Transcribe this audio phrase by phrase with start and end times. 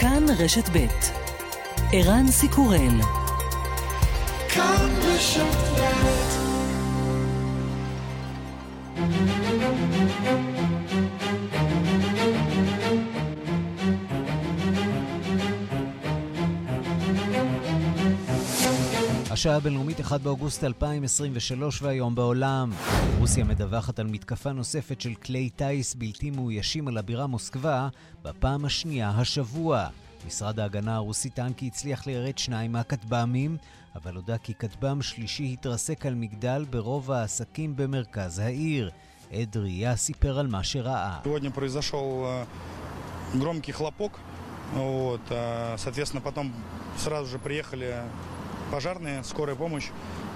[0.00, 0.86] כאן רשת ב'
[1.92, 3.00] ערן סיקורל
[4.48, 6.19] כאן רשת ב'
[19.39, 22.71] השעה הבינלאומית 1 באוגוסט 2023 והיום בעולם.
[23.19, 27.87] רוסיה מדווחת על מתקפה נוספת של כלי טיס בלתי מאוישים על הבירה מוסקבה
[28.23, 29.87] בפעם השנייה השבוע.
[30.27, 33.57] משרד ההגנה הרוסי טען כי הצליח ליירט שניים מהכטב"מים,
[33.95, 38.89] אבל הודה כי כטב"ם שלישי התרסק על מגדל ברוב העסקים במרכז העיר.
[39.31, 41.19] עד ראייה סיפר על מה שראה.
[43.33, 44.13] громкий хлопок,
[44.73, 45.25] вот,
[45.77, 46.53] соответственно, потом
[46.97, 47.89] сразу же приехали
[48.71, 49.89] пожарные, скорая помощь.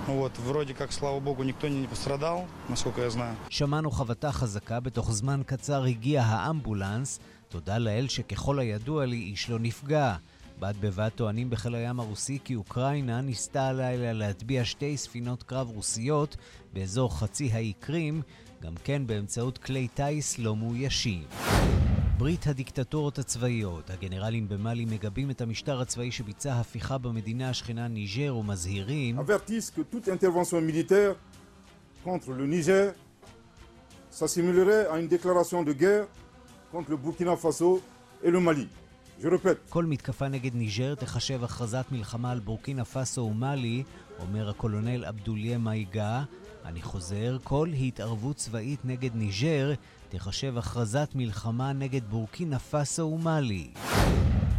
[0.08, 3.36] Вот, вроде как, слава богу, никто не пострадал, насколько я знаю.
[3.49, 7.20] שמענו חבטה חזקה, בתוך זמן קצר הגיע האמבולנס.
[7.49, 10.16] תודה לאל שככל הידוע לי איש לא נפגע.
[10.59, 16.38] בד בבד טוענים בחיל הים הרוסי כי אוקראינה ניסתה הלילה להטביע שתי ספינות קרב רוסיות
[16.74, 18.21] באזור חצי האי קרים,
[18.62, 21.24] גם כן באמצעות כלי טיס לא מאוישים.
[22.18, 23.90] ברית הדיקטטורות הצבאיות.
[23.90, 29.18] הגנרלים במאלי מגבים את המשטר הצבאי שביצע הפיכה במדינה השכנה ניג'ר ומזהירים
[39.68, 43.82] כל מתקפה נגד ניג'ר תחשב הכרזת מלחמה על בורקינה פאסו ומאלי,
[44.18, 46.23] אומר הקולונל אבדוליה מייגה.
[46.65, 49.73] אני חוזר, כל התערבות צבאית נגד ניג'ר
[50.09, 53.71] תחשב הכרזת מלחמה נגד בורקינה פאסו ומאלי.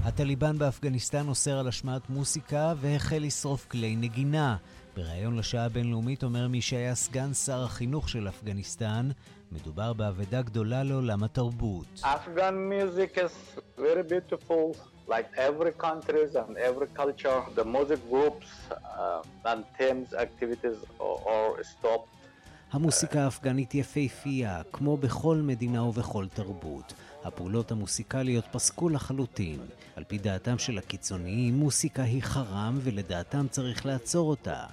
[0.03, 4.57] הטליבן באפגניסטן אוסר על השמעת מוסיקה והחל לשרוף כלי נגינה.
[4.95, 9.09] בריאיון לשעה הבינלאומית אומר מי שהיה סגן שר החינוך של אפגניסטן,
[9.51, 12.01] מדובר באבדה גדולה לעולם התרבות.
[12.03, 14.94] Afghan music is very beautiful.
[15.07, 19.21] Like every countries and every culture, the music groups, uh,
[19.53, 22.09] anthems, activities are stopped.
[22.71, 26.93] המוסיקה האפגנית יפהפייה, כמו בכל מדינה ובכל תרבות.
[27.23, 29.59] הפעולות המוסיקליות פסקו לחלוטין.
[29.95, 34.65] על פי דעתם של הקיצוניים, מוסיקה היא חרם ולדעתם צריך לעצור אותה.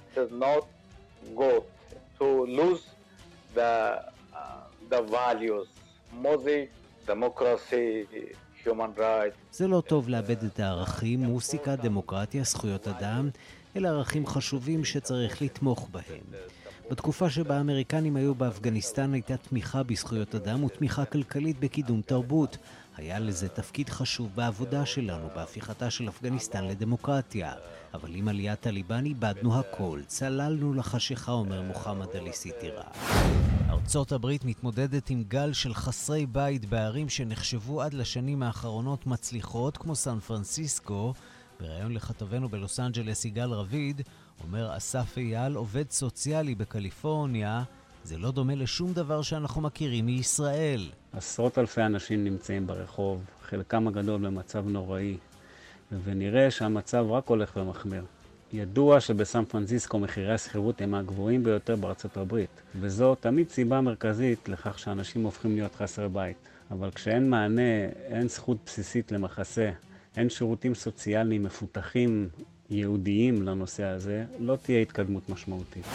[9.51, 13.29] זה לא טוב לאבד את הערכים, מוסיקה, דמוקרטיה, זכויות אדם,
[13.75, 16.43] אלה ערכים חשובים שצריך לתמוך בהם.
[16.91, 22.57] בתקופה שבה האמריקנים היו באפגניסטן הייתה תמיכה בזכויות אדם ותמיכה כלכלית בקידום תרבות.
[22.97, 27.53] היה לזה תפקיד חשוב בעבודה שלנו, בהפיכתה של אפגניסטן לדמוקרטיה.
[27.93, 32.83] אבל עם עליית טליבאן איבדנו הכל, צללנו לחשיכה, אומר מוחמד עלי סיטירה.
[33.83, 39.95] ארצות הברית מתמודדת עם גל של חסרי בית בערים שנחשבו עד לשנים האחרונות מצליחות, כמו
[39.95, 41.13] סן פרנסיסקו.
[41.59, 44.01] בריאיון לכתבנו בלוס אנג'לס יגאל רביד,
[44.43, 47.63] אומר אסף אייל, עובד סוציאלי בקליפורניה,
[48.03, 50.89] זה לא דומה לשום דבר שאנחנו מכירים מישראל.
[51.13, 55.17] עשרות אלפי אנשים נמצאים ברחוב, חלקם הגדול במצב נוראי,
[56.03, 58.03] ונראה שהמצב רק הולך ומחמיר.
[58.53, 62.49] ידוע שבסן פרנסיסקו מחירי השכירות הם הגבוהים ביותר בארצות הברית,
[62.79, 66.37] וזו תמיד סיבה מרכזית לכך שאנשים הופכים להיות חסרי בית.
[66.71, 69.71] אבל כשאין מענה, אין זכות בסיסית למחסה,
[70.17, 72.29] אין שירותים סוציאליים מפותחים
[72.69, 75.85] ייעודיים לנושא הזה, לא תהיה התקדמות משמעותית.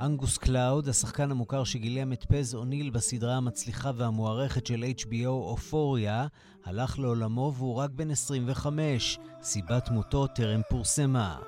[0.00, 6.26] אנגוס קלאוד, השחקן המוכר שגילם את פז אוניל בסדרה המצליחה והמוערכת של HBO אופוריה,
[6.64, 9.18] הלך לעולמו והוא רק בן 25.
[9.42, 11.38] סיבת מותו טרם פורסמה.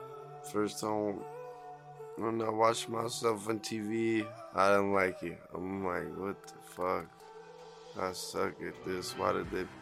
[0.45, 1.15] First time
[4.95, 5.39] like it.
[9.55, 9.80] I'm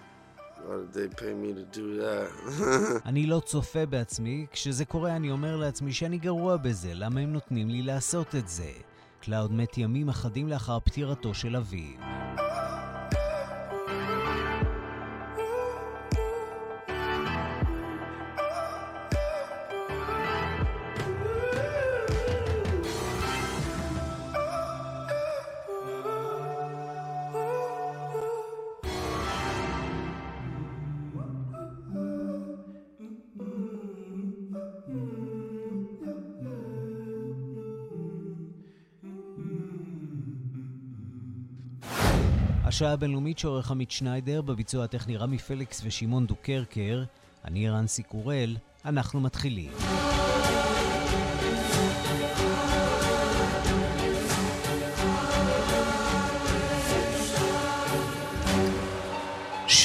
[3.07, 7.69] אני לא צופה בעצמי, כשזה קורה אני אומר לעצמי שאני גרוע בזה, למה הם נותנים
[7.69, 8.73] לי לעשות את זה?
[9.21, 12.48] קלאוד מת ימים אחדים לאחר פטירתו של אביו.
[42.79, 47.05] השעה הבינלאומית שעורך עמית שניידר, בביצוע הטכני רמי פליקס ושמעון דוקרקר.
[47.45, 49.71] אני רנסי קורל, אנחנו מתחילים.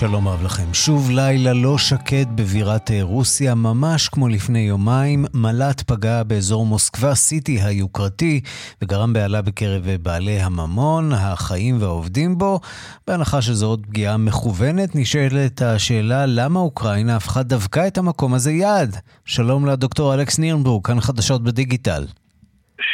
[0.08, 0.70] שלום רב לכם.
[0.74, 5.20] שוב לילה לא שקט בבירת רוסיה, ממש כמו לפני יומיים.
[5.44, 8.42] מל"ט פגע באזור מוסקבה סיטי היוקרתי
[8.82, 12.60] וגרם בהלה בקרב בעלי הממון, החיים והעובדים בו.
[13.08, 18.92] בהנחה שזו עוד פגיעה מכוונת, נשאלת השאלה למה אוקראינה הפכה דווקא את המקום הזה יעד.
[19.26, 22.04] שלום לדוקטור אלכס נירנבורג, כאן חדשות בדיגיטל.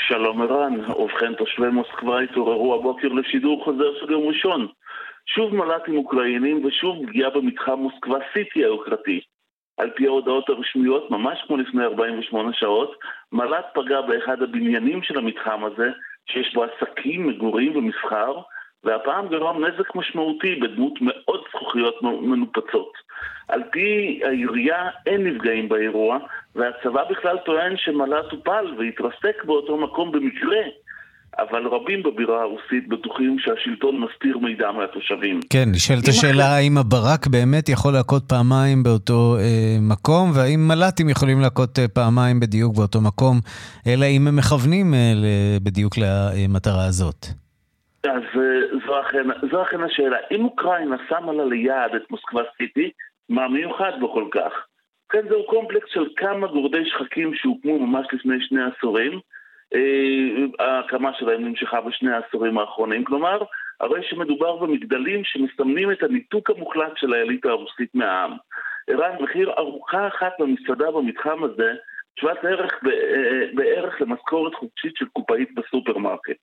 [0.07, 4.67] שלום ערן, ובכן תושבי מוסקבה התעוררו הבוקר לשידור חוזר של יום ראשון.
[5.35, 9.19] שוב מל"טים אוקראינים ושוב פגיעה במתחם מוסקבה סיטי היוקרתי.
[9.77, 12.95] על פי ההודעות הרשמיות, ממש כמו לפני 48 שעות,
[13.31, 15.89] מל"ט פגע באחד הבניינים של המתחם הזה,
[16.25, 18.33] שיש בו עסקים, מגורים ומסחר,
[18.83, 22.93] והפעם גרם נזק משמעותי בדמות מאות זכוכיות מנופצות.
[23.47, 26.17] על פי העירייה אין נפגעים באירוע,
[26.55, 30.61] והצבא בכלל טוען שמל"ט טופל והתרסק באותו מקום במקרה.
[31.41, 35.39] אבל רבים בבירה הרוסית בטוחים שהשלטון מסתיר מידע מהתושבים.
[35.53, 41.39] כן, נשאלת השאלה האם הברק באמת יכול להכות פעמיים באותו אה, מקום, והאם מל"טים יכולים
[41.41, 43.35] להכות אה, פעמיים בדיוק באותו מקום,
[43.87, 45.13] אלא אם הם מכוונים אה,
[45.63, 47.21] בדיוק למטרה הזאת.
[48.03, 50.17] אז אה, זו אכן, זו אכן השאלה.
[50.31, 52.89] אם אוקראינה שמה לה ליעד את מוסקבה סיטי,
[53.29, 54.51] מה מיוחד בו כל כך?
[55.09, 59.19] כן, זהו קומפלקס של כמה גורדי שחקים שהוקמו ממש לפני שני עשורים.
[59.74, 63.04] אה, ההקמה שלהם נמשכה בשני העשורים האחרונים.
[63.04, 63.42] כלומר,
[63.80, 68.36] הרי שמדובר במגדלים שמסמנים את הניתוק המוחלט של האליטה הרוסית מהעם.
[68.88, 71.72] ערן, מחיר ארוחה אחת במסעדה במתחם הזה
[72.20, 76.38] שוות ערך אה, בערך למשכורת חודשית של קופאית בסופרמרקט.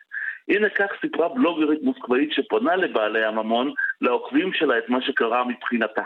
[0.48, 6.04] הנה כך סיפרה בלוגרית מוסקבאית שפונה לבעלי הממון, לעוקבים שלה את מה שקרה מבחינתה.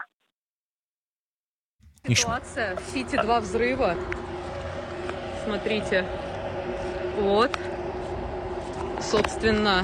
[2.07, 3.95] Ситуация в Сити два взрыва.
[5.43, 6.28] Смотрите.
[7.19, 7.51] Вот.
[9.01, 9.83] Собственно.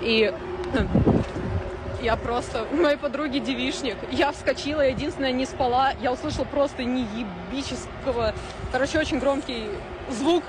[0.00, 0.32] И
[2.02, 2.66] я просто...
[2.72, 3.96] У моей подруги девишник.
[4.10, 5.92] Я вскочила, единственное, не спала.
[6.02, 8.34] Я услышала просто неебического...
[8.72, 9.64] Короче, очень громкий
[10.10, 10.44] звук,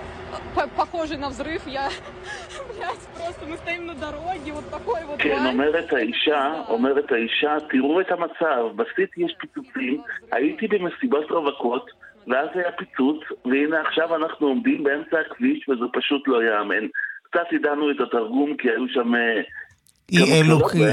[0.76, 1.62] похожий на взрыв.
[1.66, 1.90] Я...
[2.76, 5.18] Блядь, просто мы стоим на дороге, вот такой вот...
[5.20, 10.02] כן, אומרת האישה, אומרת האישה, תראו את המצב, בסיטי יש פיצוצים,
[10.32, 11.92] הייתי במסיבת רווקות,
[12.29, 16.87] ואז היה פיצוץ, והנה עכשיו אנחנו עומדים באמצע הכביש וזה פשוט לא ייאמן.
[17.23, 19.15] קצת ידענו את התרגום כי היו שם...
[19.15, 19.43] אה,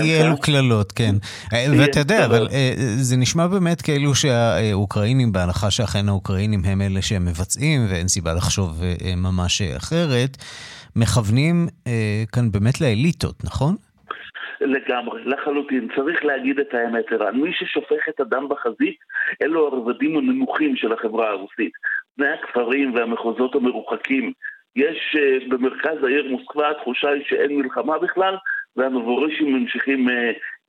[0.02, 1.16] אי אלו קללות, כן.
[1.54, 7.02] אה, ואתה יודע, אבל אה, זה נשמע באמת כאילו שהאוקראינים, בהנחה שאכן האוקראינים הם אלה
[7.02, 8.82] שהם מבצעים, ואין סיבה לחשוב
[9.18, 10.38] ממש אחרת,
[10.96, 11.68] מכוונים
[12.32, 13.76] כאן באמת לאליטות, נכון?
[14.62, 15.88] לגמרי, לחלוטין.
[15.96, 17.36] צריך להגיד את האמת, ערן.
[17.36, 18.98] מי ששופך את הדם בחזית,
[19.42, 21.72] אלו הרבדים הנמוכים של החברה הרוסית.
[22.18, 24.32] בני הכפרים והמחוזות המרוחקים.
[24.76, 28.36] יש uh, במרכז העיר מוסקבה, התחושה היא שאין מלחמה בכלל,
[28.76, 30.12] והנבורישים ממשיכים uh,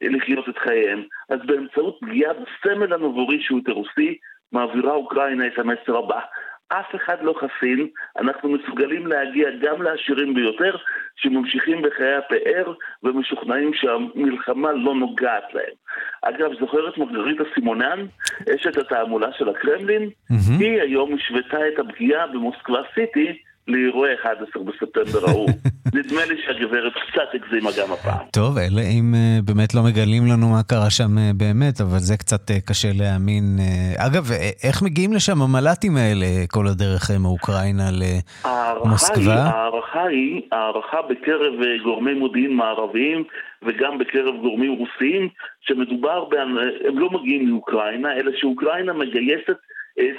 [0.02, 1.02] לחיות את חייהם.
[1.30, 4.18] אז באמצעות פגיעה בסמל הנבורישיות הרוסי,
[4.52, 6.20] מעבירה אוקראינה את המסר הבא.
[6.68, 7.88] אף אחד לא חסין,
[8.18, 10.76] אנחנו מסוגלים להגיע גם לעשירים ביותר
[11.16, 15.74] שממשיכים בחיי הפאר ומשוכנעים שהמלחמה לא נוגעת להם.
[16.22, 18.06] אגב, זוכרת מרגריטה סימונן,
[18.54, 20.02] אשת התעמולה של הקרמלין?
[20.02, 20.60] Mm-hmm.
[20.60, 23.38] היא היום השוותה את הפגיעה במוסקבה סיטי
[23.68, 25.50] לאירועי 11 בספטמבר ההוא.
[25.98, 28.26] נדמה לי שהגברת קצת הגזימה גם הפעם.
[28.32, 32.16] טוב, אלא אם uh, באמת לא מגלים לנו מה קרה שם uh, באמת, אבל זה
[32.16, 33.44] קצת uh, קשה להאמין.
[33.96, 34.24] אגב,
[34.64, 39.34] איך מגיעים לשם המל"טים האלה כל הדרך מאוקראינה למוסקבה?
[39.34, 41.52] ההערכה היא, ההערכה בקרב
[41.84, 43.24] גורמי מודיעין מערביים
[43.62, 45.28] וגם בקרב גורמים רוסיים,
[45.60, 46.24] שמדובר.
[46.88, 49.58] הם לא מגיעים מאוקראינה, אלא שאוקראינה מגייסת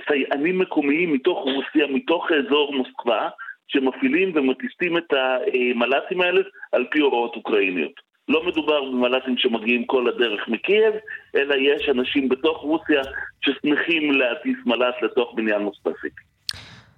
[0.07, 3.29] סייענים מקומיים מתוך רוסיה, מתוך אזור מוסקבה,
[3.67, 8.09] שמפעילים ומטיסים את המל"טים האלה על פי הוראות אוקראיניות.
[8.27, 10.93] לא מדובר במל"טים שמגיעים כל הדרך מקייב,
[11.35, 13.01] אלא יש אנשים בתוך רוסיה
[13.41, 16.07] ששמחים להטיס מל"ט לתוך בניין מוספסי.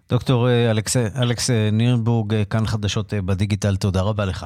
[0.10, 4.46] דוקטור אה, אלכס, אלכס אה, נירנבורג, אה, כאן חדשות בדיגיטל, תודה רבה לך.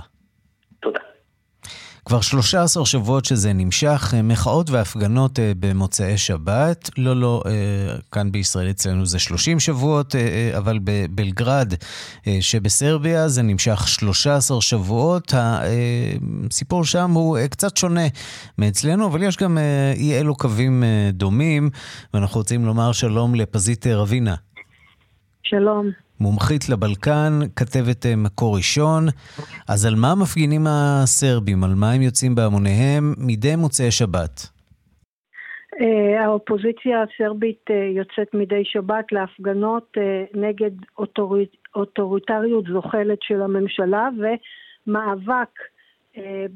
[2.05, 6.89] כבר 13 שבועות שזה נמשך, אה, מחאות והפגנות אה, במוצאי שבת.
[6.97, 7.51] לא, לא, אה,
[8.12, 10.15] כאן בישראל אצלנו זה 30 שבועות,
[10.57, 11.74] אבל בבלגרד
[12.39, 15.33] שבסרביה זה נמשך 13 שבועות.
[16.50, 18.07] הסיפור שם הוא קצת שונה
[18.57, 19.57] מאצלנו, אבל יש גם
[19.95, 21.69] אי אלו קווים דומים,
[22.13, 24.35] ואנחנו רוצים לומר שלום לפזית רבינה.
[25.43, 26.04] שלום.
[26.19, 29.03] מומחית לבלקן, כתבת אה, מקור ראשון.
[29.69, 31.63] אז על מה מפגינים הסרבים?
[31.63, 34.36] על מה הם יוצאים בהמוניהם מדי מוצאי שבת?
[35.81, 39.98] אה, האופוזיציה הסרבית אה, יוצאת מדי שבת להפגנות
[40.34, 40.72] נגד
[41.75, 45.50] אוטוריטריות זוחלת של הממשלה ומאבק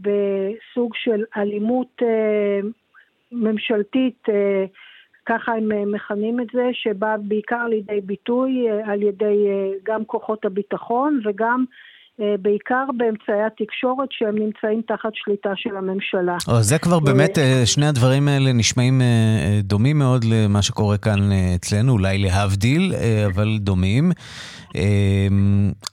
[0.01, 2.01] בסוג של אלימות
[3.32, 4.24] ממשלתית,
[5.30, 9.48] ככה הם מכנים את זה, שבאה בעיקר לידי ביטוי על ידי
[9.84, 11.99] גם כוחות הביטחון וגם אה,
[12.42, 16.38] בעיקר באמצעי התקשורת שהם נמצאים תחת שליטה של הממשלה.
[16.48, 21.20] או, זה כבר באמת, אה, שני הדברים האלה נשמעים אה, דומים מאוד למה שקורה כאן
[21.56, 22.94] אצלנו, אולי להבדיל,
[23.26, 24.12] אבל דומים.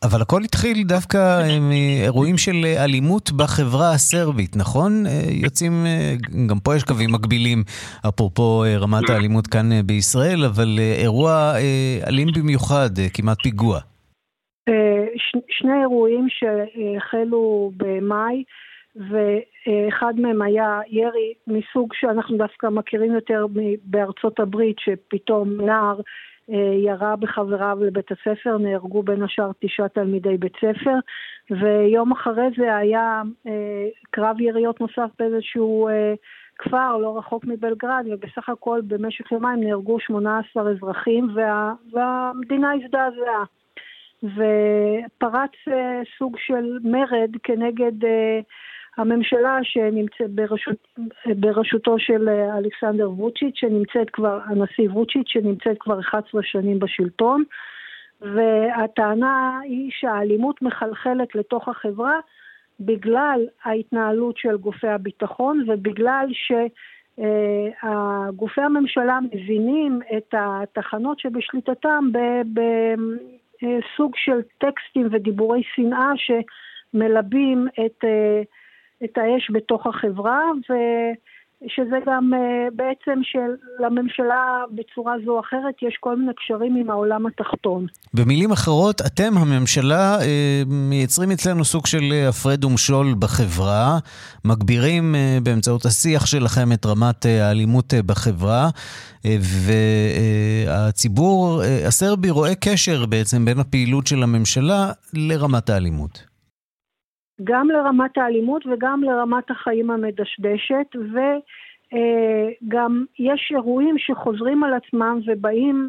[0.02, 5.04] אבל הכל התחיל דווקא מאירועים של אלימות בחברה הסרבית, נכון?
[5.30, 5.86] יוצאים,
[6.46, 7.62] גם פה יש קווים מקבילים,
[8.08, 11.52] אפרופו רמת האלימות כאן בישראל, אבל אירוע
[12.06, 13.80] אלים במיוחד, כמעט פיגוע.
[15.48, 18.44] שני אירועים שהחלו במאי
[18.96, 23.46] ואחד מהם היה ירי מסוג שאנחנו דווקא מכירים יותר
[23.84, 26.00] בארצות הברית שפתאום נער
[26.50, 30.94] אה, ירה בחבריו לבית הספר, נהרגו בין השאר תשעה תלמידי בית ספר
[31.50, 36.14] ויום אחרי זה היה אה, קרב יריות נוסף באיזשהו אה,
[36.58, 43.44] כפר לא רחוק מבלגרד ובסך הכל במשך יומיים נהרגו 18 אזרחים וה, והמדינה הזדעזעה
[44.34, 48.40] ופרץ אה, סוג של מרד כנגד אה,
[48.96, 50.88] הממשלה שנמצאת בראשות,
[51.26, 57.44] בראשותו של אה, אלכסנדר ווצ'יץ', שנמצאת כבר, הנשיא ווצ'יץ', שנמצאת כבר 11 שנים בשלטון,
[58.20, 62.20] והטענה היא שהאלימות מחלחלת לתוך החברה
[62.80, 66.52] בגלל ההתנהלות של גופי הביטחון ובגלל ש...
[68.36, 72.42] גופי הממשלה מבינים את התחנות שבשליטתם אה,
[73.96, 78.42] סוג של טקסטים ודיבורי שנאה שמלבים את, אה,
[79.04, 80.42] את האש בתוך החברה
[81.62, 87.26] ושזה גם אה, בעצם שלממשלה בצורה זו או אחרת יש כל מיני קשרים עם העולם
[87.26, 87.86] התחתון.
[88.14, 90.18] במילים אחרות, אתם הממשלה
[90.66, 93.98] מייצרים אצלנו סוג של הפרד ומשול בחברה,
[94.44, 98.68] מגבירים באמצעות השיח שלכם את רמת האלימות בחברה.
[100.66, 106.35] והציבור הסרבי רואה קשר בעצם בין הפעילות של הממשלה לרמת האלימות.
[107.44, 110.96] גם לרמת האלימות וגם לרמת החיים המדשדשת,
[111.92, 115.88] וגם יש אירועים שחוזרים על עצמם ובאים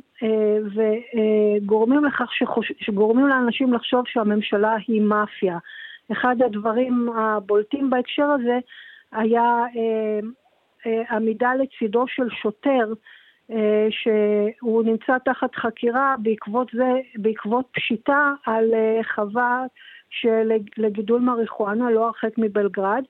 [0.75, 2.71] וגורמים לכך, שחוש...
[2.79, 5.57] שגורמים לאנשים לחשוב שהממשלה היא מאפיה.
[6.11, 8.59] אחד הדברים הבולטים בהקשר הזה
[9.11, 9.65] היה
[11.11, 12.93] עמידה לצידו של שוטר
[13.51, 19.65] אה, שהוא נמצא תחת חקירה בעקבות זה, בעקבות פשיטה על אה, חווה
[20.09, 23.03] של, לגידול מריחואנה לא הרחק מבלגרד,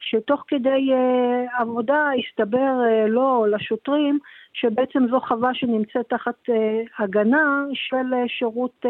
[0.00, 4.18] שתוך כדי uh, עבודה הסתבר uh, לו, לשוטרים,
[4.52, 6.52] שבעצם זו חווה שנמצאת תחת uh,
[6.98, 8.88] הגנה של uh, שירות uh,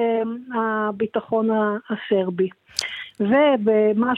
[0.59, 1.49] הביטחון
[1.90, 2.49] הסרבי.
[3.21, 4.12] ומה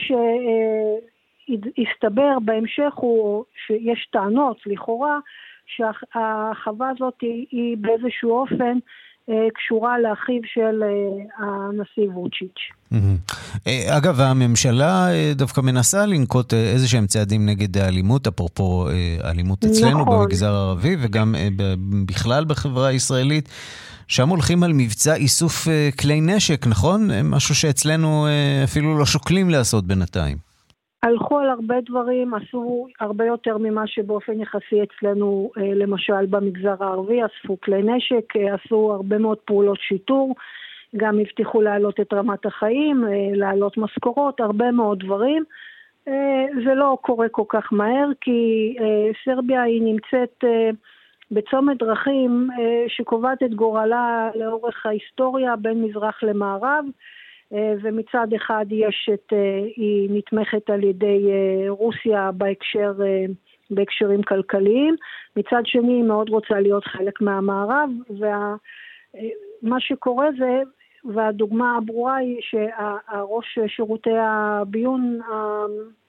[1.47, 5.19] שהסתבר בהמשך הוא שיש טענות, לכאורה,
[5.65, 8.77] שהחווה הזאת היא, היא באיזשהו אופן אה,
[9.53, 12.93] קשורה לאחיו של אה, הנשיא ווצ'יץ'.
[13.67, 18.87] אה, אגב, הממשלה דווקא מנסה לנקוט איזה שהם צעדים נגד האלימות, אפרופו
[19.23, 20.19] אלימות אצלנו נכון.
[20.19, 21.35] במגזר הערבי וגם
[22.05, 23.49] בכלל בחברה הישראלית.
[24.07, 25.67] שם הולכים על מבצע איסוף
[25.99, 27.09] כלי נשק, נכון?
[27.23, 28.27] משהו שאצלנו
[28.63, 30.46] אפילו לא שוקלים לעשות בינתיים.
[31.07, 37.19] הלכו על הרבה דברים, עשו הרבה יותר ממה שבאופן יחסי אצלנו, אה, למשל במגזר הערבי,
[37.25, 40.35] אספו כלי נשק, אה, עשו הרבה מאוד פעולות שיטור,
[40.95, 45.43] גם הבטיחו להעלות את רמת החיים, אה, להעלות משכורות, הרבה מאוד דברים.
[46.65, 48.75] זה לא קורה כל כך מהר, כי
[49.25, 50.43] סרביה היא נמצאת
[51.31, 52.49] בצומת דרכים
[52.87, 56.85] שקובעת את גורלה לאורך ההיסטוריה בין מזרח למערב.
[57.53, 62.93] אה, ומצד אחד יש את, אה, היא נתמכת על ידי אה, רוסיה בהקשר,
[63.71, 64.95] בהקשרים כלכליים,
[65.35, 70.61] מצד שני היא מאוד רוצה להיות חלק מהמערב, ומה שקורה זה,
[71.13, 75.19] והדוגמה הברורה היא שהראש שירותי הביון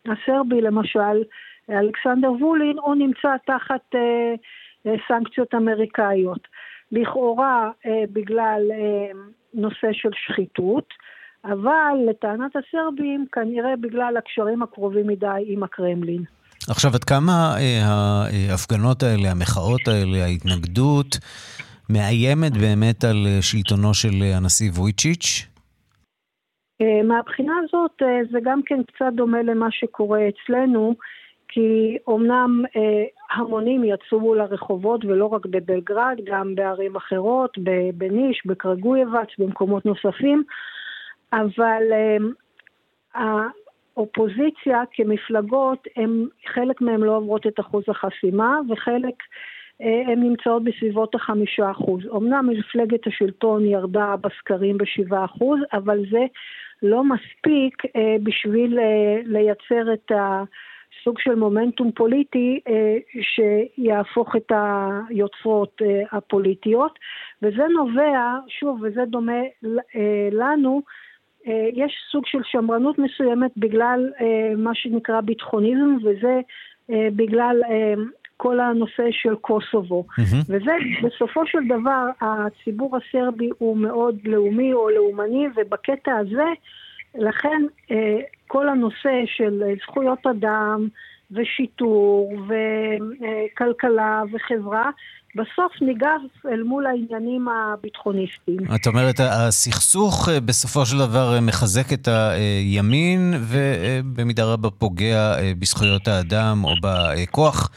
[0.07, 1.25] הסרבי למשל,
[1.71, 3.95] אלכסנדר וולין, הוא נמצא תחת
[5.09, 6.49] סנקציות אמריקאיות.
[6.93, 7.71] לכאורה
[8.13, 8.63] בגלל
[9.55, 10.95] נושא של שחיתות,
[11.45, 16.25] אבל לטענת הסרבים, כנראה בגלל הקשרים הקרובים מדי עם הקרמלין.
[16.71, 17.83] עכשיו, עד כמה אה,
[18.51, 21.19] ההפגנות האלה, המחאות האלה, ההתנגדות,
[21.91, 25.47] מאיימת באמת על אה, שלטונו של אה, הנשיא וויצ'יץ'?
[26.81, 30.95] אה, מהבחינה הזאת אה, זה גם כן קצת דומה למה שקורה אצלנו,
[31.49, 33.05] כי אומנם אה,
[33.37, 37.59] המונים יצאו לרחובות ולא רק בבלגרד, גם בערים אחרות,
[37.95, 40.43] בניש, בקרגויבץ, במקומות נוספים,
[41.33, 42.33] אבל אמ,
[43.15, 49.15] האופוזיציה כמפלגות, הם, חלק מהם לא עוברות את אחוז החסימה וחלק
[49.83, 52.03] אה, הן נמצאות בסביבות החמישה אחוז.
[52.17, 56.27] אמנם מפלגת השלטון ירדה בסקרים בשבעה אחוז, אבל זה
[56.83, 62.61] לא מספיק אה, בשביל אה, לייצר את הסוג של מומנטום פוליטי
[63.21, 64.53] שיהפוך את
[65.09, 65.83] היוצרות
[66.13, 66.99] הפוליטיות,
[67.43, 69.43] וזה נובע, שוב, וזה דומה
[70.33, 70.83] לנו,
[71.73, 74.11] יש סוג של שמרנות מסוימת בגלל
[74.57, 76.41] מה שנקרא ביטחוניזם, וזה
[76.89, 77.63] בגלל
[78.39, 80.05] כל הנושא של קוסובו.
[80.11, 80.37] Mm-hmm.
[80.49, 86.47] וזה, בסופו של דבר, הציבור הסרבי הוא מאוד לאומי או לאומני, ובקטע הזה,
[87.15, 90.89] לכן אה, כל הנושא של זכויות אדם
[91.31, 92.33] ושיטור
[93.55, 94.91] וכלכלה וחברה,
[95.35, 96.21] בסוף ניגב
[96.53, 98.59] אל מול העניינים הביטחוניסטיים.
[98.75, 106.09] את אומרת, הסכסוך אה, בסופו של דבר אה, מחזק את הימין ובמידה רבה פוגע בזכויות
[106.09, 107.71] האדם או בכוח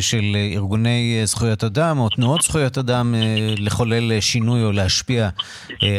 [0.00, 3.14] של ארגוני זכויות אדם או תנועות זכויות אדם
[3.58, 5.28] לחולל שינוי או להשפיע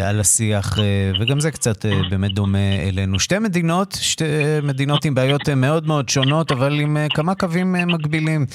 [0.04, 0.78] על השיח,
[1.20, 3.20] וגם זה קצת באמת דומה אלינו.
[3.20, 4.24] שתי מדינות, שתי
[4.64, 8.46] מדינות עם בעיות מאוד מאוד שונות, אבל עם כמה קווים מקבילים.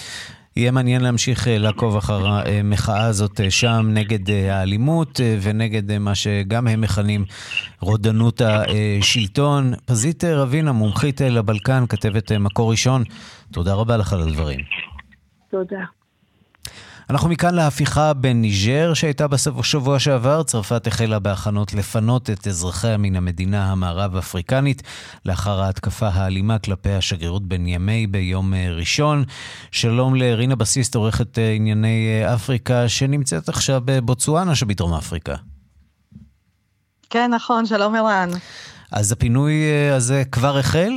[0.58, 6.14] יהיה מעניין להמשיך אה, לעקוב אחר המחאה הזאת אה, שם נגד אה, האלימות ונגד מה
[6.14, 7.24] שגם הם מכנים
[7.80, 9.72] רודנות השלטון.
[9.86, 13.02] פזית רבינה, מומחית לבלקן, כתבת מקור ראשון,
[13.52, 14.60] תודה רבה לך על הדברים.
[15.50, 15.97] תודה.
[17.10, 20.42] אנחנו מכאן להפיכה בניג'ר שהייתה בשבוע שעבר.
[20.42, 24.82] צרפת החלה בהכנות לפנות את אזרחיה מן המדינה המערב-אפריקנית
[25.24, 29.24] לאחר ההתקפה האלימה כלפי השגרירות בן ימי ביום אה, ראשון.
[29.70, 35.34] שלום לרינה בסיסט, עורכת אה, ענייני אה, אפריקה, שנמצאת עכשיו בבוצואנה שבדרום אפריקה.
[37.10, 38.28] כן, נכון, שלום ערן.
[38.92, 40.92] אז הפינוי הזה כבר החל?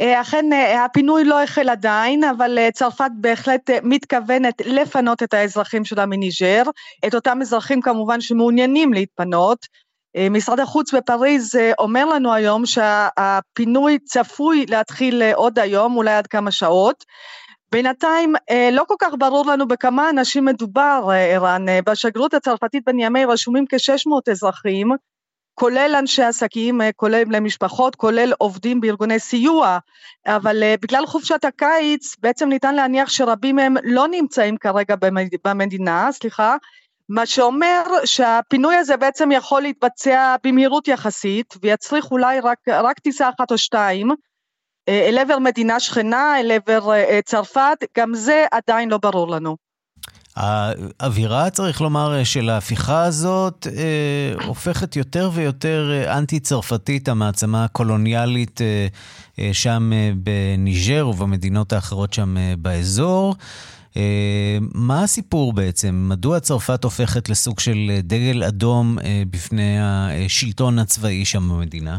[0.00, 5.84] אה, אכן אה, הפינוי לא החל עדיין, אבל אה, צרפת בהחלט מתכוונת לפנות את האזרחים
[5.84, 6.62] שלה מניג'ר,
[7.06, 9.84] את אותם אזרחים כמובן שמעוניינים להתפנות.
[10.30, 17.04] משרד החוץ בפריז אומר לנו היום שהפינוי צפוי להתחיל עוד היום, אולי עד כמה שעות.
[17.72, 18.34] בינתיים
[18.72, 21.66] לא כל כך ברור לנו בכמה אנשים מדובר, ערן.
[21.86, 24.92] בשגרירות הצרפתית בנימי רשומים כ-600 אזרחים,
[25.54, 29.78] כולל אנשי עסקים, אה, כולל למשפחות, כולל עובדים בארגוני סיוע,
[30.26, 34.94] אבל אה, בגלל חופשת הקיץ בעצם ניתן להניח שרבים מהם לא נמצאים כרגע
[35.44, 36.56] במדינה, סליחה,
[37.08, 43.52] מה שאומר שהפינוי הזה בעצם יכול להתבצע במהירות יחסית ויצריך אולי רק, רק טיסה אחת
[43.52, 44.10] או שתיים
[44.88, 46.90] אה, אל עבר מדינה שכנה, אל עבר
[47.24, 49.63] צרפת, גם זה עדיין לא ברור לנו.
[50.36, 58.86] האווירה, צריך לומר, של ההפיכה הזאת אה, הופכת יותר ויותר אה, אנטי-צרפתית, המעצמה הקולוניאלית אה,
[59.38, 63.34] אה, שם אה, בניג'ר ובמדינות האחרות שם אה, באזור.
[63.96, 66.06] אה, מה הסיפור בעצם?
[66.08, 71.98] מדוע צרפת הופכת לסוג של דגל אדום אה, בפני השלטון הצבאי שם במדינה?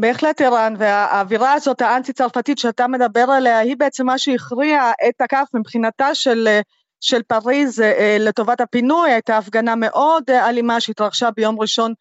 [0.00, 6.14] בהחלט ערן, והאווירה הזאת האנטי-צרפתית שאתה מדבר עליה היא בעצם מה שהכריע את הכף מבחינתה
[6.14, 6.48] של,
[7.00, 11.92] של פריז אה, לטובת הפינוי, הייתה הפגנה מאוד אלימה שהתרחשה ביום ראשון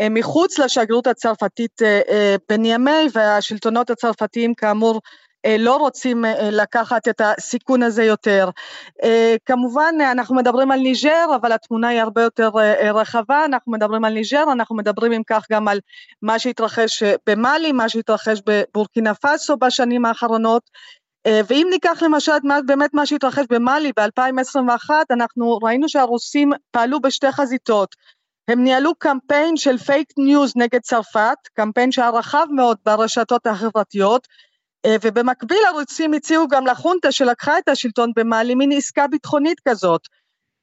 [0.00, 5.00] אה, מחוץ לשגרירות הצרפתית אה, בנימי והשלטונות הצרפתיים כאמור אה,
[5.58, 8.50] לא רוצים אה, לקחת את הסיכון הזה יותר.
[9.04, 12.50] אה, כמובן אנחנו מדברים על ניג'ר אבל התמונה היא הרבה יותר
[12.94, 15.80] רחבה, אנחנו מדברים על ניג'ר, אנחנו מדברים אם כך גם על
[16.22, 20.62] מה שהתרחש במאלי, מה שהתרחש בבורקינה פאסו בשנים האחרונות.
[21.48, 22.32] ואם ניקח למשל
[22.66, 27.96] באמת מה שהתרחש במאלי ב-2021 אנחנו ראינו שהרוסים פעלו בשתי חזיתות.
[28.48, 34.36] הם ניהלו קמפיין של פייק ניוז נגד צרפת, קמפיין שהיה רחב מאוד ברשתות החברתיות אה,
[35.02, 40.00] ובמקביל הרוסים הציעו גם לחונטה שלקחה את השלטון במאלי מין עסקה ביטחונית כזאת.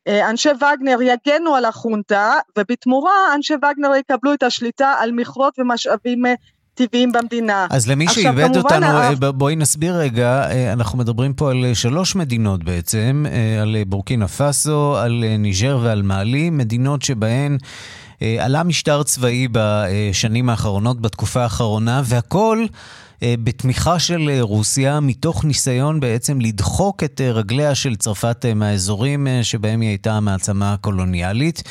[0.08, 6.26] אה, אנשי וגנר יגנו על החונטה ובתמורה אנשי וגנר יקבלו את השליטה על מכרות ומשאבים
[6.26, 6.34] אה,
[6.74, 7.68] טבעיים במדינה.
[7.70, 9.32] אז למי שאיבד אותנו, ה...
[9.32, 13.26] בואי נסביר רגע, אנחנו מדברים פה על שלוש מדינות בעצם,
[13.62, 17.58] על בורקינה פאסו, על ניג'ר ועל מאלי, מדינות שבהן
[18.40, 22.66] עלה משטר צבאי בשנים האחרונות, בתקופה האחרונה, והכל
[23.44, 30.20] בתמיכה של רוסיה, מתוך ניסיון בעצם לדחוק את רגליה של צרפת מהאזורים שבהם היא הייתה
[30.20, 31.64] מעצמה קולוניאלית,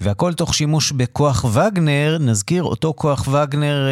[0.00, 3.88] והכל תוך שימוש בכוח וגנר, נזכיר אותו כוח וגנר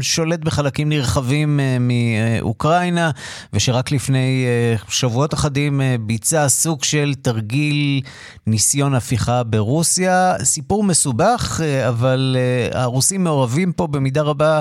[0.00, 3.10] ששולט בחלקים נרחבים מאוקראינה,
[3.52, 4.46] ושרק לפני
[4.88, 8.00] שבועות אחדים ביצע סוג של תרגיל
[8.46, 10.34] ניסיון הפיכה ברוסיה.
[10.42, 12.36] סיפור מסובך, אבל
[12.72, 14.60] הרוסים מעורבים פה במידה רבה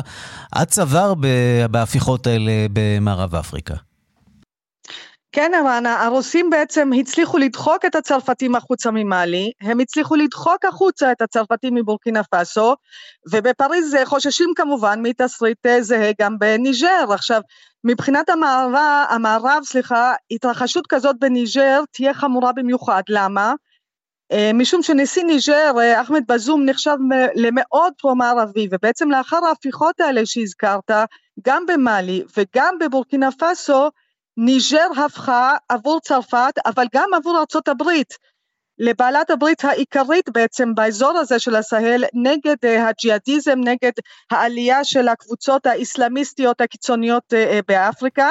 [0.52, 1.14] עד צוואר
[1.72, 3.89] בהפיכות האלה במערב אפריקה.
[5.32, 11.22] כן, ערן, הרוסים בעצם הצליחו לדחוק את הצרפתים החוצה ממאלי, הם הצליחו לדחוק החוצה את
[11.22, 12.76] הצרפתים מבורקינה פאסו,
[13.32, 17.14] ובפריז חוששים כמובן מתסריט זהה גם בניג'ר.
[17.14, 17.42] עכשיו,
[17.84, 18.74] מבחינת המערב,
[19.10, 23.54] המערב, סליחה, התרחשות כזאת בניג'ר תהיה חמורה במיוחד, למה?
[24.32, 26.96] אה, משום שנשיא ניג'ר, אה, אחמד בזום, נחשב
[27.36, 30.92] למאוד פרו-מערבי, ובעצם לאחר ההפיכות האלה שהזכרת,
[31.46, 33.90] גם במאלי וגם בבורקינה פאסו,
[34.46, 38.14] ניג'ר הפכה עבור צרפת, אבל גם עבור ארצות הברית,
[38.80, 43.92] לבעלת הברית העיקרית בעצם באזור הזה של הסהל נגד אה, הג'יהאדיזם, נגד
[44.32, 48.30] העלייה של הקבוצות האסלאמיסטיות הקיצוניות אה, אה, באפריקה.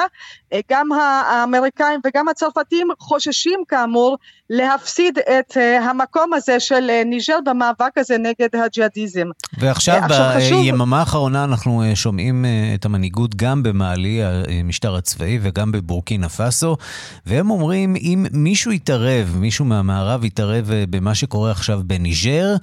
[0.71, 4.17] גם האמריקאים וגם הצרפתים חוששים כאמור
[4.49, 9.27] להפסיד את המקום הזה של ניג'ר במאבק הזה נגד הג'יהאדיזם.
[9.59, 10.01] ועכשיו
[10.49, 16.77] ביממה האחרונה אנחנו שומעים את המנהיגות גם במאלי, המשטר הצבאי, וגם בבורקינה פאסו,
[17.25, 22.55] והם אומרים אם מישהו יתערב, מישהו מהמערב יתערב, להתערב אה, במה שקורה עכשיו בניג'ר,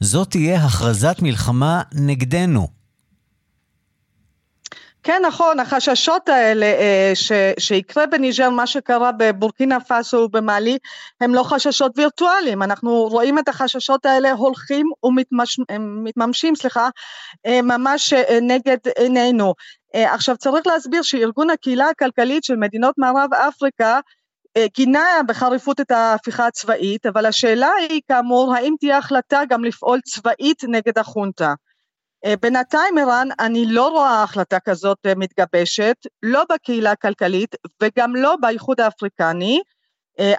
[0.00, 2.68] זאת תהיה הכרזת מלחמה נגדנו.
[5.02, 10.78] כן, נכון, החששות האלה אה, ש, שיקרה בניג'ר מה שקרה בבורקינה פאסו ובמאלי
[11.20, 16.88] הם לא חששות וירטואליים, אנחנו רואים את החששות האלה הולכים ומתממשים, סליחה,
[17.46, 18.12] אה, ממש
[18.42, 19.54] נגד עינינו.
[19.94, 24.00] עכשיו צריך להסביר שארגון הקהילה הכלכלית של מדינות מערב אפריקה
[24.76, 30.64] גינה בחריפות את ההפיכה הצבאית, אבל השאלה היא כאמור, האם תהיה החלטה גם לפעול צבאית
[30.68, 31.54] נגד החונטה.
[32.24, 38.36] אה, בינתיים ערן, אני לא רואה החלטה כזאת אה, מתגבשת, לא בקהילה הכלכלית וגם לא
[38.40, 39.60] באיחוד האפריקני,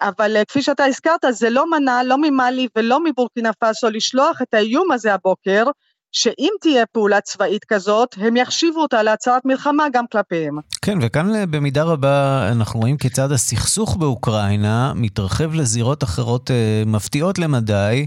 [0.01, 4.91] אבל כפי שאתה הזכרת, זה לא מנע לא ממאלי ולא מבורקינה פאסו לשלוח את האיום
[4.91, 5.63] הזה הבוקר,
[6.11, 10.57] שאם תהיה פעולה צבאית כזאת, הם יחשיבו אותה להצהרת מלחמה גם כלפיהם.
[10.81, 17.39] כן, וכאן אה, במידה רבה אנחנו רואים כיצד הסכסוך באוקראינה מתרחב לזירות אחרות אה, מפתיעות
[17.39, 18.05] למדי.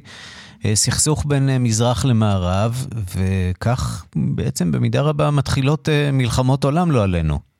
[0.65, 2.87] אה, סכסוך בין מזרח למערב,
[3.17, 7.54] וכך בעצם במידה רבה מתחילות מלחמות עולם לא עלינו.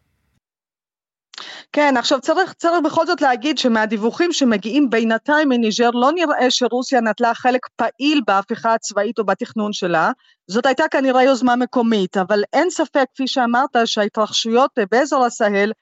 [1.73, 7.35] כן, עכשיו צריך, צריך בכל זאת להגיד שמהדיווחים שמגיעים בינתיים מניג'ר לא נראה שרוסיה נטלה
[7.35, 10.11] חלק פעיל בהפיכה הצבאית או בתכנון שלה,
[10.51, 15.73] זאת הייתה כנראה יוזמה מקומית, אבל אין ספק, כפי שאמרת, שההתרחשויות באזור הסהל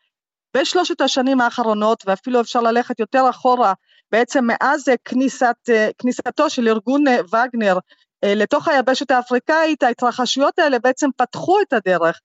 [0.56, 3.72] בשלושת השנים האחרונות, ואפילו אפשר ללכת יותר אחורה,
[4.12, 5.56] בעצם מאז כניסת,
[5.98, 7.78] כניסתו של ארגון וגנר
[8.24, 12.20] לתוך היבשת האפריקאית, ההתרחשויות האלה בעצם פתחו את הדרך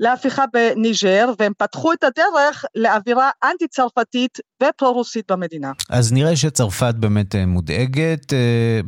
[0.00, 5.72] להפיכה בניג'ר, והם פתחו את הדרך לאווירה אנטי-צרפתית ופרו-רוסית במדינה.
[5.90, 8.32] אז נראה שצרפת באמת אה, מודאגת.
[8.32, 8.80] אה,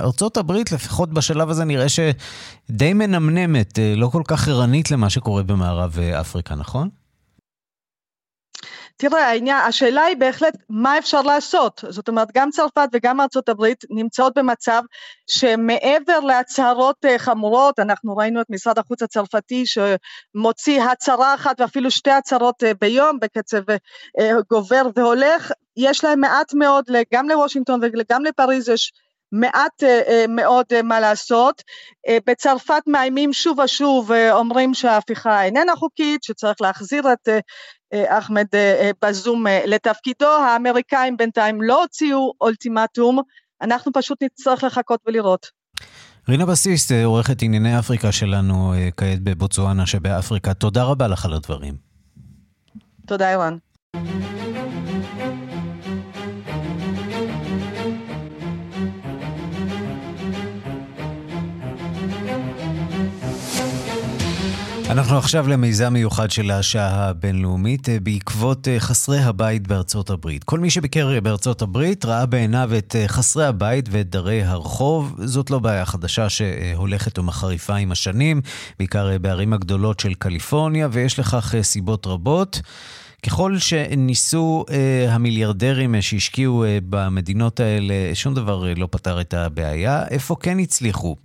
[0.00, 5.42] ארצות הברית, לפחות בשלב הזה, נראה שדי מנמנמת, אה, לא כל כך ערנית למה שקורה
[5.42, 6.88] במערב אפריקה, נכון?
[9.02, 11.84] תראה, העניין, השאלה היא בהחלט מה אפשר לעשות.
[11.88, 14.82] זאת אומרת, גם צרפת וגם ארצות הברית נמצאות במצב
[15.26, 22.10] שמעבר להצהרות אה, חמורות, אנחנו ראינו את משרד החוץ הצרפתי שמוציא הצהרה אחת ואפילו שתי
[22.10, 28.68] הצהרות אה, ביום בקצב אה, גובר והולך, יש להם מעט מאוד, גם לוושינגטון וגם לפריז
[28.68, 28.92] יש
[29.32, 29.82] מעט
[30.28, 31.62] מאוד מה לעשות.
[32.26, 37.28] בצרפת מאיימים שוב ושוב, אומרים שההפיכה איננה חוקית, שצריך להחזיר את
[37.94, 43.18] אחמד אה, אה, בזום לתפקידו, האמריקאים בינתיים לא הוציאו אולטימטום,
[43.62, 45.46] אנחנו פשוט נצטרך לחכות ולראות.
[46.28, 51.74] רינה בסיס, עורכת ענייני אפריקה שלנו כעת בבוצואנה שבאפריקה, תודה רבה לך על הדברים.
[53.06, 53.56] תודה, אירן.
[64.92, 70.44] אנחנו עכשיו למיזם מיוחד של השעה הבינלאומית אה, בעקבות אה, חסרי הבית בארצות הברית.
[70.44, 75.14] כל מי שביקר בארצות הברית ראה בעיניו את אה, חסרי הבית ואת דרי הרחוב.
[75.24, 78.40] זאת לא בעיה חדשה שהולכת ומחריפה עם השנים,
[78.78, 82.60] בעיקר בערים הגדולות של קליפורניה, ויש לכך סיבות רבות.
[83.26, 90.04] ככל שניסו אה, המיליארדרים שהשקיעו אה, במדינות האלה, שום דבר אה, לא פתר את הבעיה.
[90.08, 91.16] איפה כן הצליחו?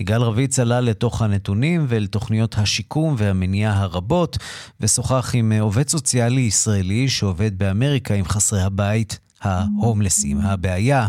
[0.00, 4.38] יגאל רביץ צלל לתוך הנתונים ואל תוכניות השיקום והמניעה הרבות,
[4.80, 10.40] ושוחח עם אה, עובד סוציאלי ישראלי שעובד באמריקה עם חסרי הבית ההומלסים.
[10.40, 11.06] הבעיה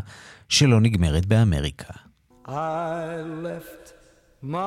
[0.50, 1.94] שלא נגמרת באמריקה.
[2.48, 2.52] I
[3.44, 3.94] left
[4.44, 4.58] my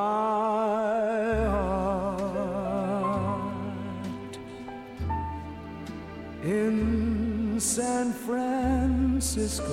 [1.52, 2.99] heart
[6.42, 9.70] in San Francisco.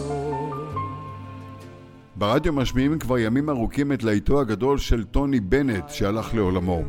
[2.16, 6.82] ברדיו משמיעים כבר ימים ארוכים את להיטו הגדול של טוני בנט שהלך לעולמו.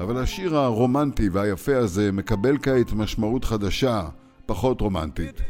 [0.00, 4.08] אבל השיר הרומנטי והיפה הזה מקבל כעת משמעות חדשה,
[4.46, 5.40] פחות רומנטית.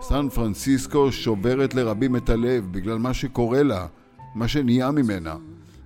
[0.00, 3.86] סן פרנסיסקו שוברת לרבים את הלב בגלל מה שקורה לה,
[4.34, 5.36] מה שנהיה ממנה.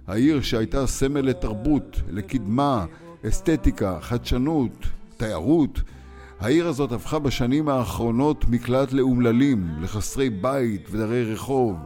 [0.07, 2.87] העיר שהייתה סמל לתרבות, לקדמה,
[3.29, 5.81] אסתטיקה, חדשנות, תיירות,
[6.41, 11.77] העיר הזאת הפכה בשנים האחרונות מקלט לאומללים, לחסרי בית ודרי רחוב.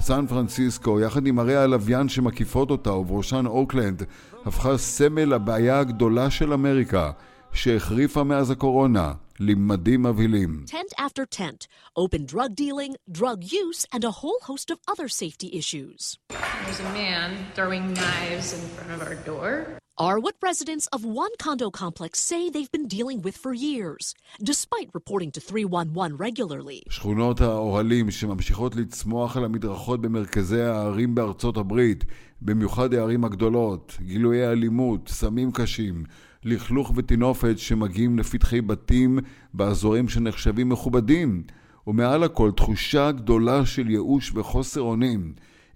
[0.00, 4.02] סן פרנסיסקו, יחד עם ערי הלוויין שמקיפות אותה ובראשן אוקלנד,
[4.46, 7.10] הפכה סמל לבעיה הגדולה של אמריקה,
[7.52, 10.64] שהחריפה מאז הקורונה, לממדים מבהילים.
[10.66, 11.66] Tent after tent,
[11.98, 16.16] open drug dealing, drug use, and a whole host of other safety issues.
[16.64, 19.79] There's a man throwing knives in front of our door.
[19.99, 24.89] Are what residents of one condo complex say they've been dealing with for years, despite
[24.93, 26.81] reporting to 311 regularly.
[26.89, 32.03] שכונות האוהלים שממשיכות לצמוח על המדרכות במרכזי הערים בארצות הברית,
[32.41, 36.03] במיוחד הערים הגדולות, גילויי אלימות, סמים קשים,
[36.43, 39.19] לכלוך וטינופת שמגיעים לפתחי בתים
[39.53, 41.43] באזורים שנחשבים מכובדים,
[41.87, 45.33] ומעל הכל תחושה גדולה של ייאוש וחוסר אונים.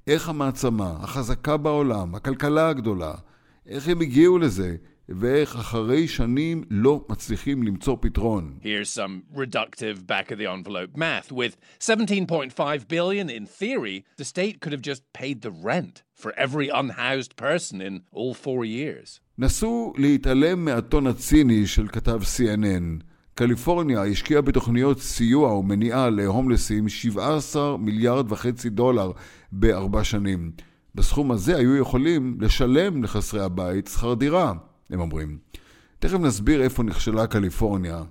[0.07, 3.13] איך המעצמה, החזקה בעולם, הכלכלה הגדולה,
[3.68, 4.76] איך הם הגיעו לזה?
[5.08, 8.58] ואיך אחרי שנים לא מצליחים למצוא פתרון.
[8.62, 11.32] Here's some reductive back of the envelope math.
[11.32, 16.68] With 17.5 billion in theory, the state could have just paid the rent for every
[16.68, 19.20] unhoused person in all four years.
[19.38, 23.04] נסו להתעלם מהטון הציני של כתב CNN.
[23.34, 29.12] קליפורניה השקיעה בתוכניות סיוע ומניעה להומלסים 17 מיליארד וחצי דולר
[29.52, 30.52] בארבע שנים.
[30.94, 34.52] בסכום הזה היו יכולים לשלם לחסרי הבית שכר דירה.
[34.90, 35.38] הם אומרים.
[35.98, 38.02] תכף נסביר איפה נכשלה קליפורניה,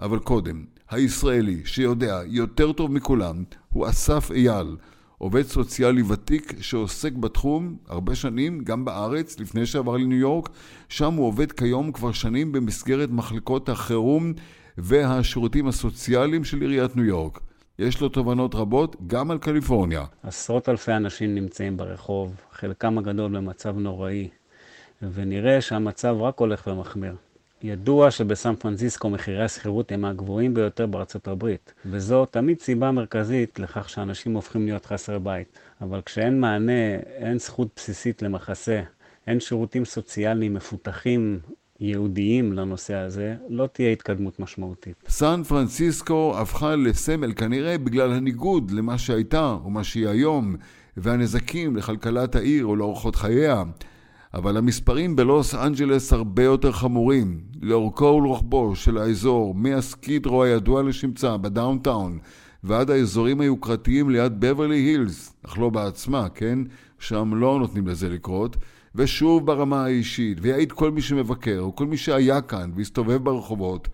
[0.00, 4.76] אבל קודם, הישראלי שיודע יותר טוב מכולם הוא אסף אייל,
[5.18, 10.48] עובד סוציאלי ותיק שעוסק בתחום הרבה שנים, גם בארץ, לפני שעבר לניו יורק.
[10.88, 14.32] שם הוא עובד כיום כבר שנים במסגרת מחלקות החירום
[14.78, 17.40] והשירותים הסוציאליים של עיריית ניו יורק.
[17.78, 20.04] יש לו תובנות רבות גם על קליפורניה.
[20.22, 24.28] עשרות אלפי אנשים נמצאים ברחוב, חלקם הגדול במצב נוראי.
[25.02, 27.14] ונראה שהמצב רק הולך ומחמיר.
[27.62, 33.88] ידוע שבסן פרנסיסקו מחירי השכירות הם הגבוהים ביותר בארצות הברית, וזו תמיד סיבה מרכזית לכך
[33.88, 35.58] שאנשים הופכים להיות חסרי בית.
[35.80, 38.82] אבל כשאין מענה, אין זכות בסיסית למחסה,
[39.26, 41.40] אין שירותים סוציאליים מפותחים
[41.80, 45.04] ייעודיים לנושא הזה, לא תהיה התקדמות משמעותית.
[45.08, 50.56] סן פרנסיסקו הפכה לסמל כנראה בגלל הניגוד למה שהייתה ומה שהיא היום,
[50.96, 53.62] והנזקים לכלכלת העיר ולאורחות חייה.
[54.34, 57.40] אבל המספרים בלוס אנג'לס הרבה יותר חמורים.
[57.62, 62.18] לאורכו ולרוחבו של האזור, מה Skid Row הידוע לשמצה בדאונטאון
[62.64, 66.58] ועד האזורים היוקרתיים ליד בברלי הילס, אך לא בעצמה, כן?
[66.98, 68.56] שם לא נותנים לזה לקרות.
[68.94, 73.88] ושוב ברמה האישית, ויעיד כל מי שמבקר, או כל מי שהיה כאן והסתובב ברחובות,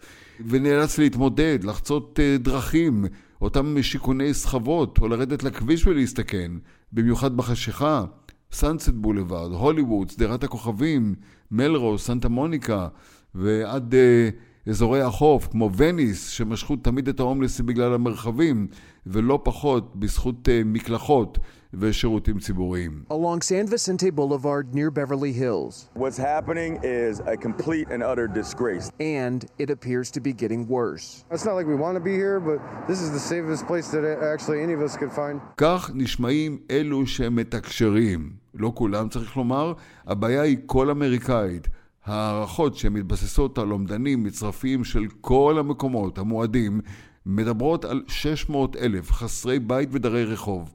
[0.48, 3.04] ונאלץ להתמודד, לחצות אה, דרכים,
[3.42, 6.52] אותם שיכוני סחבות, או לרדת לכביש ולהסתכן,
[6.92, 8.04] במיוחד בחשיכה.
[8.52, 11.14] סאנסט בולווארד, הוליווד, שדרת הכוכבים,
[11.50, 12.88] מלרוס, סנטה מוניקה,
[13.34, 18.66] ועד uh, אזורי החוף, כמו וניס, שמשכו תמיד את ההומלסים בגלל המרחבים,
[19.06, 21.38] ולא פחות בזכות uh, מקלחות
[21.80, 23.04] ושירותים ציבוריים.
[23.10, 25.88] Along San Vicente Boulevard near Beverly Hills.
[25.94, 28.90] What's happening is a complete and utter disgrace.
[29.00, 31.24] And it appears to be getting worse.
[31.30, 34.04] It's not like we want to be here, but this is the safest place that
[34.32, 35.40] actually any of us could find.
[35.56, 38.32] כך נשמעים אלו שמתקשרים.
[38.54, 39.72] לא כולם צריך לומר,
[40.06, 41.68] הבעיה היא כל אמריקאית.
[42.04, 46.80] הערכות שמתבססות על אומדנים מצרפיים של כל המקומות המועדים
[47.26, 50.74] מדברות על 600 אלף חסרי בית ודרי רחוב.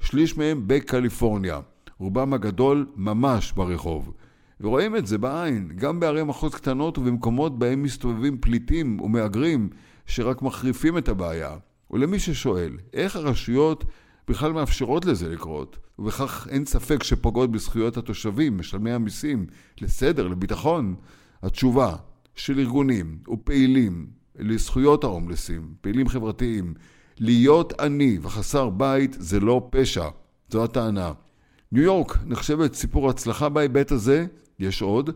[0.00, 1.60] שליש מהם בקליפורניה,
[1.98, 4.12] רובם הגדול ממש ברחוב.
[4.60, 9.68] ורואים את זה בעין, גם בערי מחוז קטנות ובמקומות בהם מסתובבים פליטים ומהגרים
[10.06, 11.56] שרק מחריפים את הבעיה.
[11.90, 13.84] ולמי ששואל, איך הרשויות
[14.28, 19.46] בכלל מאפשרות לזה לקרות, ובכך אין ספק שפוגעות בזכויות התושבים, משלמי המיסים,
[19.80, 20.94] לסדר, לביטחון,
[21.42, 21.96] התשובה
[22.34, 26.74] של ארגונים ופעילים לזכויות ההומלסים, פעילים חברתיים.
[27.18, 30.08] להיות עני וחסר בית זה לא פשע,
[30.48, 31.12] זו הטענה.
[31.72, 34.26] ניו יורק נחשבת סיפור הצלחה בהיבט הזה,
[34.58, 35.10] יש עוד,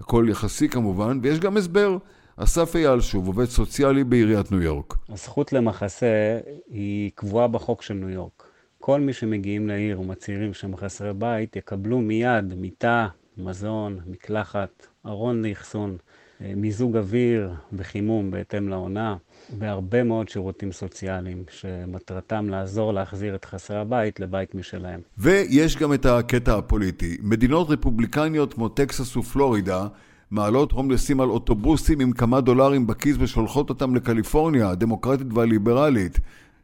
[0.00, 1.98] הכל יחסי כמובן, ויש גם הסבר.
[2.36, 4.94] אסף אייל שוב, עובד סוציאלי בעיריית ניו יורק.
[5.08, 6.38] הזכות למחסה
[6.70, 8.44] היא קבועה בחוק של ניו יורק.
[8.78, 15.96] כל מי שמגיעים לעיר ומצהירים שהם חסרי בית, יקבלו מיד מיטה, מזון, מקלחת, ארון לאחסון,
[16.40, 19.16] מיזוג אוויר וחימום בהתאם לעונה,
[19.58, 25.00] והרבה מאוד שירותים סוציאליים שמטרתם לעזור להחזיר את חסרי הבית לבית משלהם.
[25.18, 27.16] ויש גם את הקטע הפוליטי.
[27.22, 29.86] מדינות רפובליקניות כמו טקסס ופלורידה
[30.30, 36.18] מעלות הומלסים על אוטובוסים עם כמה דולרים בכיס ושולחות אותם לקליפורניה, הדמוקרטית והליברלית.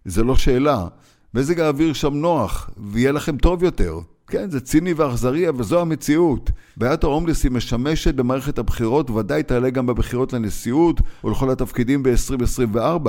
[0.04, 0.86] זה לא שאלה.
[1.34, 3.98] מזג האוויר שם נוח, ויהיה לכם טוב יותר.
[4.26, 6.50] כן, זה ציני ואכזרי, אבל זו המציאות.
[6.76, 13.08] בעיית ההומלסים משמשת במערכת הבחירות, ודאי תעלה גם בבחירות לנשיאות ולכל התפקידים ב-2024.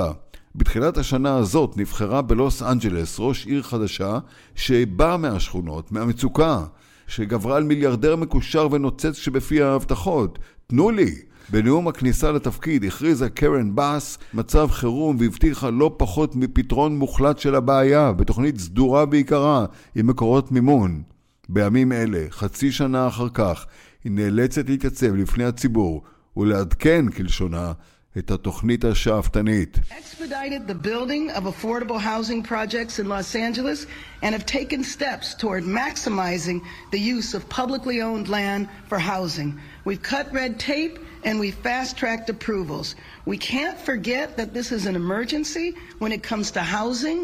[0.54, 4.18] בתחילת השנה הזאת נבחרה בלוס אנג'לס ראש עיר חדשה
[4.54, 6.64] שבאה מהשכונות, מהמצוקה,
[7.06, 10.38] שגברה על מיליארדר מקושר ונוצץ שבפי ההבטחות.
[10.66, 11.14] תנו לי!
[11.50, 18.12] בנאום הכניסה לתפקיד הכריזה קרן באס מצב חירום והבטיחה לא פחות מפתרון מוחלט של הבעיה
[18.12, 21.02] בתוכנית סדורה בעיקרה עם מקורות מימון.
[21.48, 23.66] בימים אלה, חצי שנה אחר כך,
[24.04, 26.02] היא נאלצת להתייצב לפני הציבור
[26.36, 27.72] ולעדכן כלשונה
[28.17, 29.79] את התוכנית השאפתנית.
[29.89, 33.79] Expedited the building of affordable housing projects in Los Angeles
[34.21, 36.59] and have taken steps toward maximizing
[36.91, 39.49] the use of publicly owned land for housing.
[39.85, 40.95] We've cut red tape
[41.27, 42.87] and we fast-tracked approvals.
[43.31, 45.67] We can't forget that this is an emergency
[46.01, 47.19] when it comes to housing,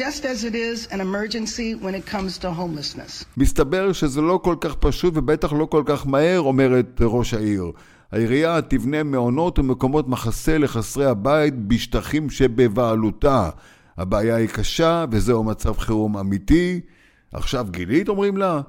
[0.00, 3.24] just as it is an emergency when it comes to homelessness.
[3.36, 7.72] מסתבר שזה לא כל כך פשוט ובטח לא כל כך מהר, אומרת ראש העיר.
[8.11, 13.49] העירייה תבנה מעונות ומקומות מחסה לחסרי הבית בשטחים שבבעלותה.
[13.97, 16.79] הבעיה היא קשה וזהו מצב חירום אמיתי.
[17.33, 18.61] עכשיו גילית, אומרים לה?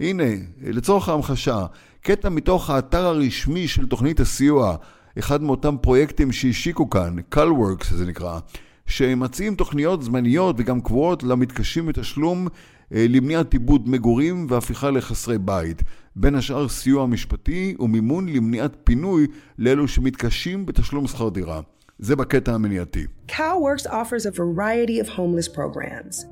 [0.00, 0.24] הנה,
[0.62, 1.66] לצורך ההמחשה,
[2.00, 4.76] קטע מתוך האתר הרשמי של תוכנית הסיוע,
[5.18, 8.38] אחד מאותם פרויקטים שהשיקו כאן, CalWorks זה נקרא,
[8.86, 12.48] שמציעים תוכניות זמניות וגם קבועות למתקשים בתשלום
[12.92, 15.82] למניעת עיבוד מגורים והפיכה לחסרי בית.
[16.16, 19.26] בין השאר סיוע משפטי ומימון למניעת פינוי
[19.58, 21.60] לאלו שמתקשים בתשלום שכר דירה.
[21.98, 23.06] זה בקטע המניעתי.
[23.28, 26.26] CalWorks offers a variety of homeless programs,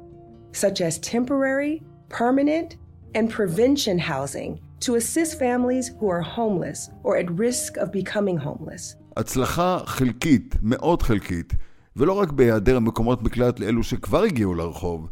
[0.52, 1.82] such as temporary,
[2.18, 2.76] permanent,
[3.14, 4.50] and prevention housing
[4.84, 8.96] to assist families who are homeless or at risk of becoming homeless.
[9.16, 11.52] הצלחה חלקית, מאוד חלקית,
[11.96, 15.08] ולא רק בהיעדר מקומות מקלט לאלו שכבר הגיעו לרחוב,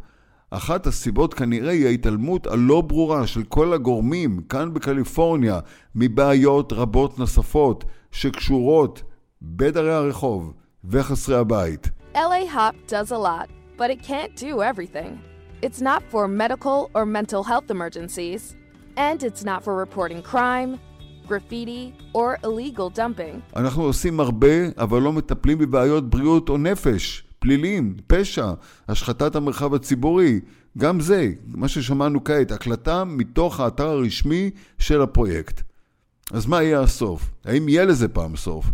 [0.51, 5.59] אחת הסיבות כנראה היא ההתעלמות הלא ברורה של כל הגורמים כאן בקליפורניה
[5.95, 9.03] מבעיות רבות נוספות שקשורות
[9.41, 11.89] בדרי הרחוב וחסרי הבית.
[12.15, 15.19] LA Hop does a lot, but it can't do everything.
[15.61, 18.55] It's not for medical or mental health emergencies,
[18.97, 20.79] and it's not for reporting crime,
[21.27, 23.41] graffiti, or illegal dumping.
[23.55, 27.28] אנחנו עושים הרבה, אבל לא מטפלים בבעיות בריאות או נפש.
[27.39, 28.53] פלילים, פשע,
[28.87, 30.39] השחתת המרחב הציבורי,
[30.77, 34.49] גם זה, מה ששמענו כעת, הקלטה מתוך האתר הרשמי
[34.79, 35.61] של הפרויקט.
[36.31, 37.31] אז מה יהיה הסוף?
[37.45, 38.71] האם יהיה לזה פעם סוף?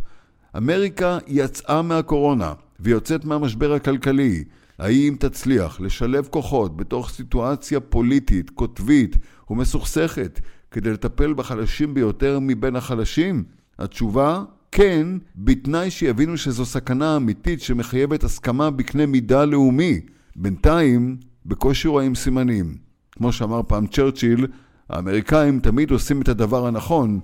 [0.58, 4.44] אמריקה יצאה מהקורונה ויוצאת מהמשבר הכלכלי.
[4.80, 9.18] האם תצליח לשלב כוחות בתוך סיטואציה פוליטית, קוטבית
[9.50, 10.40] ומסוכסכת
[10.72, 13.44] כדי לטפל בחלשים ביותר מבין החלשים?
[13.80, 14.44] התשובה
[14.78, 20.02] כן, בתנאי שיבינו שזו סכנה אמיתית שמחייבת הסכמה בקנה מידה לאומי.
[20.36, 22.78] בינתיים, בקושי רואים סימנים.
[23.12, 24.48] כמו שאמר פעם צ'רצ'יל,
[24.90, 27.20] האמריקאים תמיד עושים את הדבר הנכון,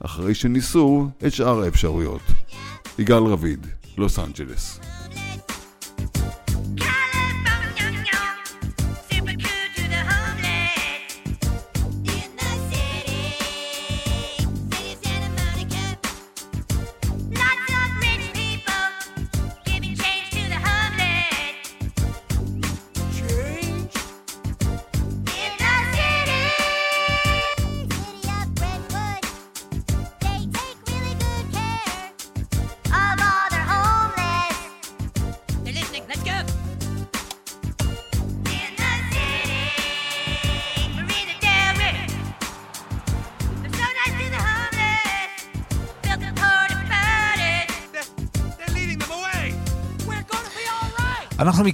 [0.00, 2.22] אחרי שניסו את שאר האפשרויות.
[2.98, 3.66] יגאל רביד,
[3.98, 4.95] לוס אנג'לס.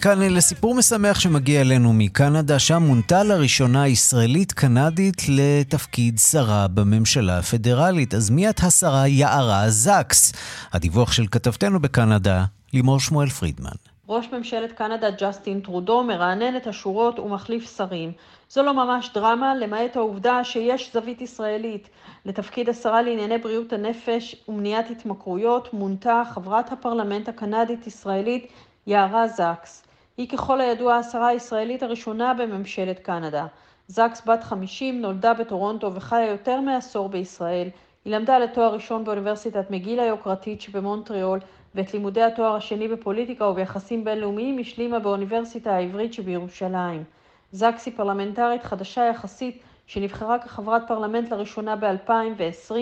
[0.02, 8.14] מכאן לסיפור משמח שמגיע אלינו מקנדה, שם מונתה לראשונה ישראלית-קנדית לתפקיד שרה בממשלה הפדרלית.
[8.14, 10.32] אז מי את השרה יערה זקס?
[10.72, 13.76] הדיווח של כתבתנו בקנדה, לימור שמואל פרידמן.
[14.08, 18.12] ראש ממשלת קנדה ג'סטין טרודו מרענן את השורות ומחליף שרים.
[18.50, 21.88] זו לא ממש דרמה, למעט העובדה שיש זווית ישראלית.
[22.26, 28.46] לתפקיד השרה לענייני בריאות הנפש ומניעת התמכרויות מונתה חברת הפרלמנט הקנדית-ישראלית
[28.86, 29.82] יערה זקס.
[30.16, 33.46] היא ככל הידוע השרה הישראלית הראשונה בממשלת קנדה.
[33.88, 37.68] זקס בת 50 נולדה בטורונטו וחיה יותר מעשור בישראל.
[38.04, 41.40] היא למדה לתואר ראשון באוניברסיטת מגיל היוקרתית שבמונטריאול
[41.74, 47.04] ואת לימודי התואר השני בפוליטיקה וביחסים בינלאומיים השלימה באוניברסיטה העברית שבירושלים.
[47.52, 52.74] זקס היא פרלמנטרית חדשה יחסית שנבחרה כחברת פרלמנט לראשונה ב-2020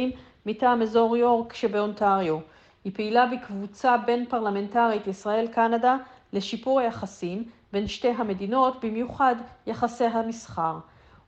[0.47, 2.39] מטעם אזור יורק שבאונטריו.
[2.85, 5.97] היא פעילה בקבוצה בין פרלמנטרית ישראל-קנדה
[6.33, 9.35] לשיפור היחסים בין שתי המדינות, במיוחד
[9.67, 10.79] יחסי המסחר,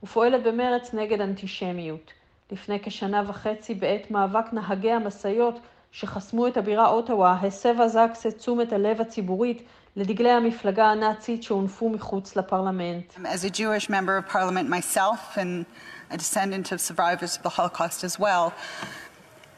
[0.03, 2.11] ופועלת במרץ נגד אנטישמיות.
[2.51, 5.59] לפני כשנה וחצי, בעת מאבק נהגי המשאיות
[5.91, 9.63] שחסמו את הבירה אוטווה, הסבה זקס את תשומת הלב הציבורית
[9.95, 13.13] לדגלי המפלגה הנאצית שהונפו מחוץ לפרלמנט.
[13.13, 15.65] As a Jewish member of parliament myself and
[16.11, 18.53] a descendant of survivors of the Holocaust as well,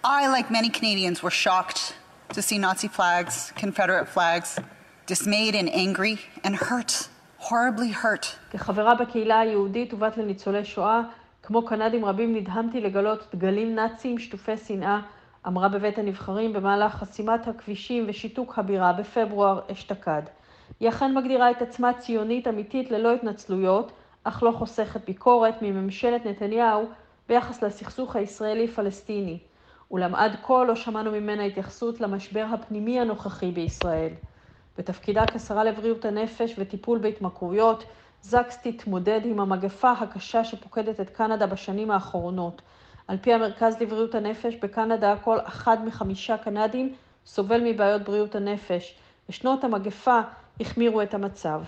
[0.04, 1.94] I, like many Canadians, were shocked
[2.34, 4.60] to see Nazi flags, Confederate flags,
[5.08, 7.08] dismayed and angry and hurt,
[7.40, 8.26] horribly hurt.
[8.52, 11.02] כחברה בקהילה היהודית ובת לניצולי שואה,
[11.44, 15.00] כמו קנדים רבים נדהמתי לגלות דגלים נאציים שטופי שנאה,
[15.48, 20.22] אמרה בבית הנבחרים במהלך חסימת הכבישים ושיתוק הבירה בפברואר אשתקד.
[20.80, 23.92] היא אכן מגדירה את עצמה ציונית אמיתית ללא התנצלויות,
[24.24, 26.86] אך לא חוסכת ביקורת מממשלת נתניהו
[27.30, 29.38] ביחס לסכסוך הישראלי-פלסטיני.
[29.92, 34.12] אולם עד כה לא שמענו ממנה התייחסות למשבר הפנימי הנוכחי בישראל.
[34.78, 37.84] בתפקידה כשרה לבריאות הנפש וטיפול בהתמכרויות,
[38.22, 42.62] זקס תתמודד עם המגפה הקשה שפוקדת את קנדה בשנים האחרונות.
[43.08, 46.94] על פי המרכז לבריאות הנפש, בקנדה כל אחד מחמישה קנדים
[47.26, 48.96] סובל מבעיות בריאות הנפש.
[49.30, 50.20] בשנות המגפה
[50.60, 51.62] החמירו את המצב.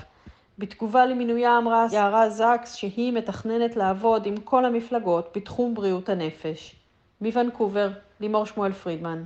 [0.58, 6.76] בתגובה למינויה אמרה יערה זקס שהיא מתכננת לעבוד עם כל המפלגות בתחום בריאות הנפש.
[7.22, 7.89] מוונקובר,
[8.20, 9.24] לימור שמואל פרידמן.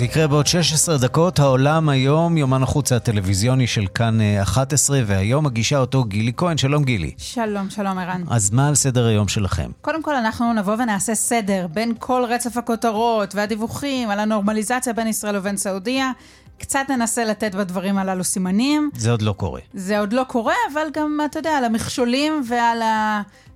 [0.00, 5.46] זה יקרה בעוד 16 דקות, העולם היום, יומן החוץ הטלוויזיוני של כאן 11, אה, והיום
[5.46, 6.58] מגישה אותו גילי כהן.
[6.58, 7.12] שלום גילי.
[7.16, 8.22] שלום, שלום ערן.
[8.30, 9.70] אז מה על סדר היום שלכם?
[9.80, 15.36] קודם כל, אנחנו נבוא ונעשה סדר בין כל רצף הכותרות והדיווחים על הנורמליזציה בין ישראל
[15.36, 16.12] ובין סעודיה.
[16.58, 18.90] קצת ננסה לתת בדברים הללו סימנים.
[18.96, 19.60] זה עוד לא קורה.
[19.74, 22.82] זה עוד לא קורה, אבל גם, אתה יודע, על המכשולים ועל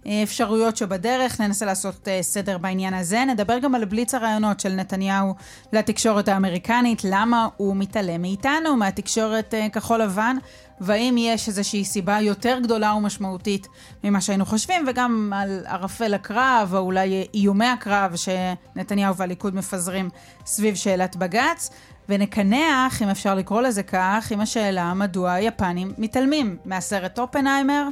[0.07, 3.24] האפשרויות שבדרך, ננסה לעשות אה, סדר בעניין הזה.
[3.24, 5.34] נדבר גם על בליץ הרעיונות של נתניהו
[5.72, 10.36] לתקשורת האמריקנית, למה הוא מתעלם מאיתנו, מהתקשורת אה, כחול לבן,
[10.80, 13.68] והאם יש איזושהי סיבה יותר גדולה ומשמעותית
[14.05, 20.11] ממה שהיינו חושבים, וגם על ערפל הקרב, או אולי איומי הקרב שנתניהו והליכוד מפזרים
[20.46, 21.70] סביב שאלת בג"ץ.
[22.09, 27.88] ונקנח, אם אפשר לקרוא לזה כך, עם השאלה מדוע היפנים מתעלמים מהסרט אופנהיימר.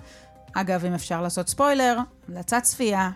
[0.54, 1.98] אגב, אם אפשר לעשות ספוילר,
[2.28, 3.10] המלצת צפייה,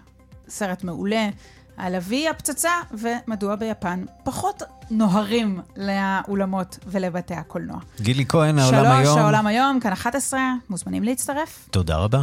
[0.49, 1.29] סרט מעולה,
[1.77, 7.79] על אבי הפצצה, ומדוע ביפן פחות נוהרים לאולמות ולבתי הקולנוע.
[8.01, 9.05] גילי כהן, העולם היום.
[9.05, 11.69] שלוש, העולם היום, כאן 11, מוזמנים להצטרף.
[11.71, 12.23] תודה רבה.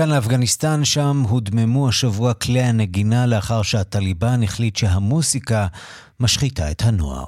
[0.00, 5.66] מכאן לאפגניסטן, שם הודממו השבוע כלי הנגינה לאחר שהטליבן החליט שהמוסיקה
[6.20, 7.24] משחיתה את הנוער.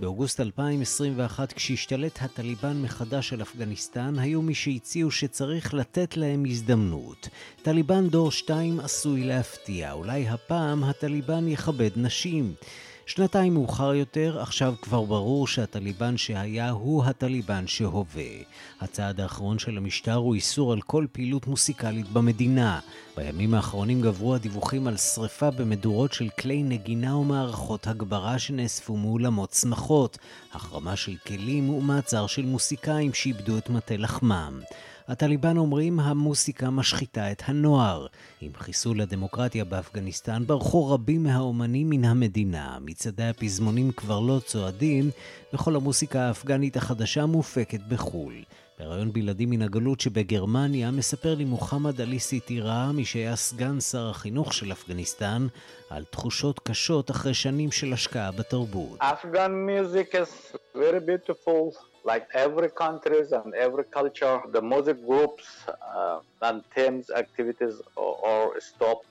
[0.00, 7.28] באוגוסט 2021, כשהשתלט הטליבן מחדש על אפגניסטן, היו מי שהציעו שצריך לתת להם הזדמנות.
[7.62, 12.54] טליבן דור 2 עשוי להפתיע, אולי הפעם הטליבן יכבד נשים.
[13.08, 18.22] שנתיים מאוחר יותר, עכשיו כבר ברור שהטליבן שהיה הוא הטליבן שהווה.
[18.80, 22.80] הצעד האחרון של המשטר הוא איסור על כל פעילות מוסיקלית במדינה.
[23.16, 30.18] בימים האחרונים גברו הדיווחים על שריפה במדורות של כלי נגינה ומערכות הגברה שנאספו מאולמות שמחות,
[30.52, 34.60] החרמה של כלים ומעצר של מוסיקאים שאיבדו את מטה לחמם.
[35.08, 38.06] הטליבן אומרים המוסיקה משחיתה את הנוער.
[38.40, 42.78] עם חיסול הדמוקרטיה באפגניסטן ברחו רבים מהאומנים מן המדינה.
[42.80, 45.10] מצעדי הפזמונים כבר לא צועדים,
[45.52, 48.34] וכל המוסיקה האפגנית החדשה מופקת בחו"ל.
[48.78, 54.52] בריאיון בלעדי מן הגלות שבגרמניה מספר לי מוחמד עלי סיטירה, מי שהיה סגן שר החינוך
[54.52, 55.46] של אפגניסטן,
[55.90, 58.98] על תחושות קשות אחרי שנים של השקעה בתרבות.
[59.00, 61.87] Afghan music is very beautiful.
[62.04, 69.06] Like every countries and every culture, the music groups uh, and teams activities are stopped.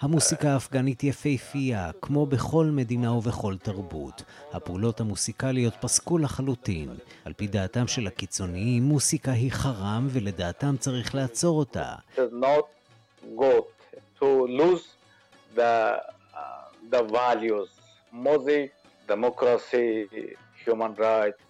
[0.00, 4.22] המוסיקה האפגנית יפהפייה, כמו בכל מדינה ובכל תרבות.
[4.52, 6.88] הפעולות המוסיקליות פסקו לחלוטין.
[7.24, 11.94] על פי דעתם של הקיצוניים, מוסיקה היא חרם, ולדעתם צריך לעצור אותה.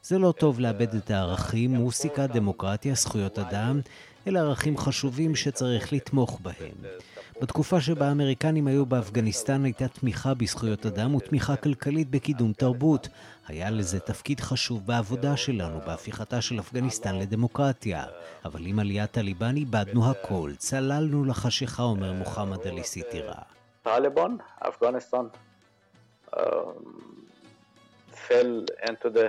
[0.03, 3.81] זה לא טוב לאבד את הערכים, מוסיקה, דמוקרטיה, זכויות אדם,
[4.27, 6.93] אלה ערכים חשובים שצריך לתמוך בהם.
[7.43, 13.09] בתקופה שבה האמריקנים היו באפגניסטן הייתה תמיכה בזכויות אדם ותמיכה כלכלית בקידום תרבות.
[13.49, 18.05] היה לזה תפקיד חשוב בעבודה שלנו, בהפיכתה של אפגניסטן לדמוקרטיה.
[18.45, 23.35] אבל עם עליית טליבן איבדנו הכל, צללנו לחשיכה, אומר מוחמד עלי סיטירה.
[23.83, 25.27] טליבן, אפגניסטן,
[28.29, 29.29] fell into the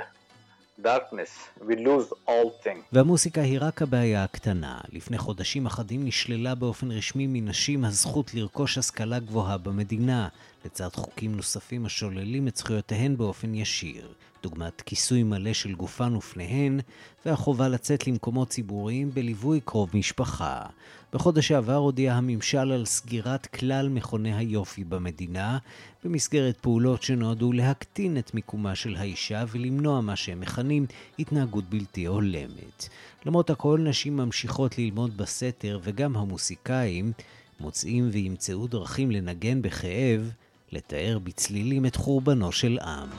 [0.82, 1.32] darkness,
[1.68, 2.84] we lose all things.
[2.94, 4.80] והמוסיקה היא רק הבעיה הקטנה.
[4.92, 10.28] לפני חודשים אחדים נשללה באופן רשמי מנשים הזכות לרכוש השכלה גבוהה במדינה,
[10.66, 14.08] לצד חוקים נוספים השוללים את זכויותיהן באופן ישיר.
[14.44, 16.80] דוגמת כיסוי מלא של גופן ופניהן,
[17.26, 20.66] והחובה לצאת למקומות ציבוריים בליווי קרוב משפחה.
[21.14, 25.58] בחודש שעבר הודיע הממשל על סגירת כלל מכוני היופי במדינה,
[26.04, 30.86] במסגרת פעולות שנועדו להקטין את מיקומה של האישה ולמנוע מה שהם מכנים
[31.20, 32.90] התנהגות בלתי הולמת.
[33.26, 37.12] למרות הכל, נשים ממשיכות ללמוד בסתר, וגם המוסיקאים
[37.60, 40.32] מוצאים וימצאו דרכים לנגן בכאב,
[40.72, 43.10] לתאר בצלילים את חורבנו של עם.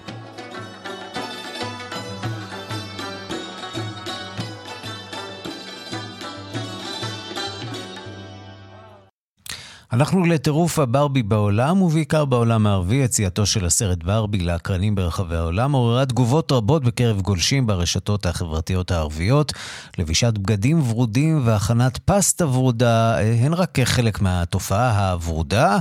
[9.93, 12.97] הלכנו לטירוף הברבי בעולם, ובעיקר בעולם הערבי.
[12.97, 19.53] יציאתו של הסרט ברבי לאקרנים ברחבי העולם עוררה תגובות רבות בקרב גולשים ברשתות החברתיות הערביות.
[19.99, 25.78] לבישת בגדים ורודים והכנת פסטה ורודה אה, הן רק חלק מהתופעה הוורודה,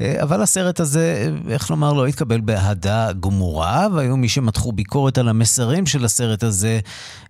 [0.00, 5.28] אה, אבל הסרט הזה, איך לומר, לא התקבל באהדה גמורה, והיו מי שמתחו ביקורת על
[5.28, 6.80] המסרים של הסרט הזה.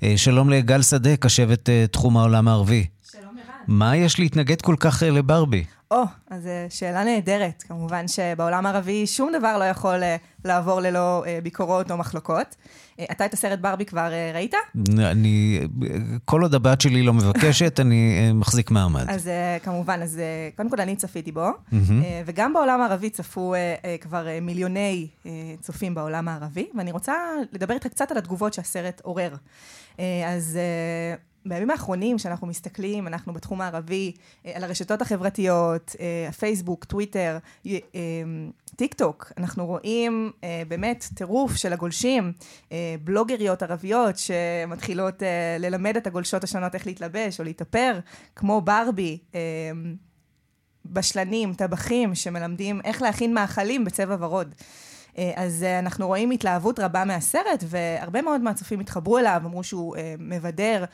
[0.03, 2.87] אה, שלום לגל שדה, קשבת תחום העולם הערבי.
[3.13, 3.65] שלום ערן.
[3.67, 5.65] מה יש להתנגד כל כך לברבי?
[5.91, 7.65] או, oh, אז אה, שאלה נהדרת.
[7.69, 12.57] כמובן שבעולם הערבי שום דבר לא יכול אה, לעבור ללא אה, ביקורות או מחלוקות.
[13.11, 14.55] אתה את הסרט ברבי כבר ראית?
[14.99, 15.61] אני,
[16.25, 19.05] כל עוד הבת שלי לא מבקשת, אני מחזיק מעמד.
[19.09, 19.31] אז
[19.63, 20.21] כמובן, אז
[20.57, 21.49] קודם כל אני צפיתי בו,
[22.27, 23.55] וגם בעולם הערבי צפו
[24.01, 25.09] כבר מיליוני
[25.61, 27.15] צופים בעולם הערבי, ואני רוצה
[27.53, 29.35] לדבר איתך קצת על התגובות שהסרט עורר.
[30.27, 30.59] אז
[31.49, 34.13] בימים האחרונים, כשאנחנו מסתכלים, אנחנו בתחום הערבי,
[34.47, 37.73] אה, על הרשתות החברתיות, אה, הפייסבוק, טוויטר, אה,
[38.77, 40.31] טיק טוק, אנחנו רואים
[40.69, 42.33] באמת טירוף של הגולשים,
[43.05, 45.23] בלוגריות ערביות שמתחילות
[45.59, 47.99] ללמד את הגולשות השונות איך להתלבש או להתאפר,
[48.37, 49.19] כמו ברבי.
[50.87, 54.55] בשלנים, טבחים, שמלמדים איך להכין מאכלים בצבע ורוד.
[55.18, 59.96] אה, אז אה, אנחנו רואים התלהבות רבה מהסרט, והרבה מאוד מהצופים התחברו אליו, אמרו שהוא
[59.96, 60.86] אה, מבדר,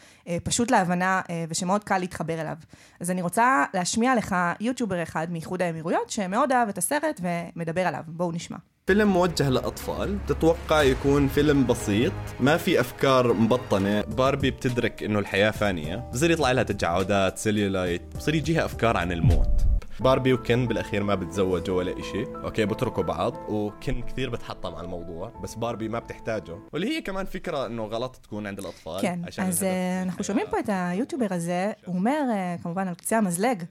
[0.44, 2.56] פשוט להבנה, ושמאוד קל להתחבר אליו.
[3.00, 8.04] אז אני רוצה להשמיע לך יוטיובר אחד מאיחוד האמירויות, שמאוד אהב את הסרט ומדבר עליו.
[8.08, 8.58] בואו נשמע.
[8.90, 15.52] فيلم موجه للأطفال تتوقع يكون فيلم بسيط ما في أفكار مبطنة باربي بتدرك إنه الحياة
[15.52, 21.16] فانية بصير يطلع لها تجاعدات سيليولايت بصير يجيها أفكار عن الموت باربي وكن بالاخير ما
[21.16, 26.56] بتزوجوا ولا إشي اوكي بتركوا بعض وكن كثير بتحطم على الموضوع بس باربي ما بتحتاجه
[26.74, 29.64] واللي هي كمان فكره انه غلط تكون عند الاطفال כן, אז
[30.04, 32.22] אנחנו שומעים פה את היוטיובר הזה, הוא אומר,
[32.64, 33.64] כמובן על קצה המזלג,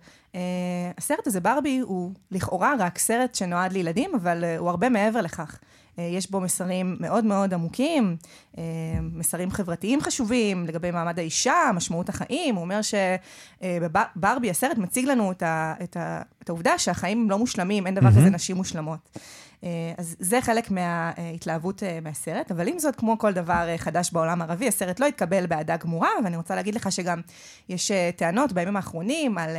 [0.98, 5.58] הסרט הזה ברבי הוא לכאורה רק סרט שנועד לילדים, אבל הוא הרבה מעבר לכך.
[5.99, 8.15] אה, יש בו מסרים מאוד מאוד עמוקים,
[8.57, 8.63] אה,
[9.01, 12.55] מסרים חברתיים חשובים לגבי מעמד האישה, משמעות החיים.
[12.55, 17.39] הוא אומר שברבי, הסרט מציג לנו את, ה, את, ה, את העובדה שהחיים הם לא
[17.39, 18.11] מושלמים, אין דבר mm-hmm.
[18.11, 19.19] כזה נשים מושלמות.
[19.63, 24.67] אה, אז זה חלק מההתלהבות מהסרט, אבל עם זאת, כמו כל דבר חדש בעולם הערבי,
[24.67, 27.21] הסרט לא התקבל באהדה גמורה, ואני רוצה להגיד לך שגם
[27.69, 29.49] יש טענות בימים האחרונים על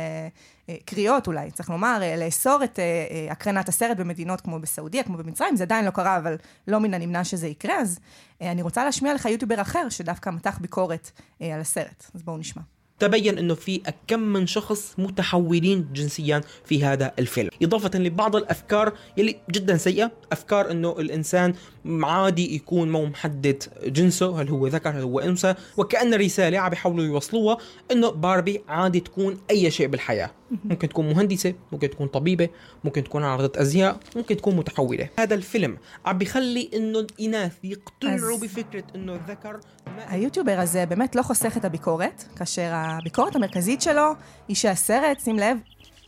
[0.69, 5.17] אה, קריאות אולי, צריך לומר, אה, לאסור את אה, הקרנת הסרט במדינות כמו בסעודיה, כמו
[5.17, 6.35] במצרים, זה עדיין לא קרה, אבל
[6.67, 7.99] לא מן הנמנע שזה יקרה, אז
[8.41, 12.61] אני רוצה להשמיע לך יוטיובר אחר, שדווקא מתח ביקורת על הסרט, אז בואו נשמע.
[12.99, 17.49] تبين إنه في كم من شخص متحولين جنسيا في هذا الفيلم.
[17.63, 21.53] إضافة لبعض الأفكار يلي جدا سيئة أفكار إنه الإنسان
[21.86, 27.04] عادي يكون مو محدد جنسه هل هو ذكر هل هو انثى وكان رساله عم بيحاولوا
[27.04, 27.58] يوصلوها
[27.92, 30.30] انه باربي عادي تكون اي شيء بالحياه
[30.64, 32.48] ممكن تكون مهندسه ممكن تكون طبيبه
[32.84, 38.84] ممكن تكون عارضه ازياء ممكن تكون متحوله هذا الفيلم عم بيخلي انه الاناث يقتنعوا بفكره
[38.94, 39.60] انه الذكر
[40.08, 44.12] היוטיובר הזה באמת לא חוסך את הביקורת, כאשר הביקורת המרכזית שלו
[44.48, 45.56] היא שהסרט, שים לב,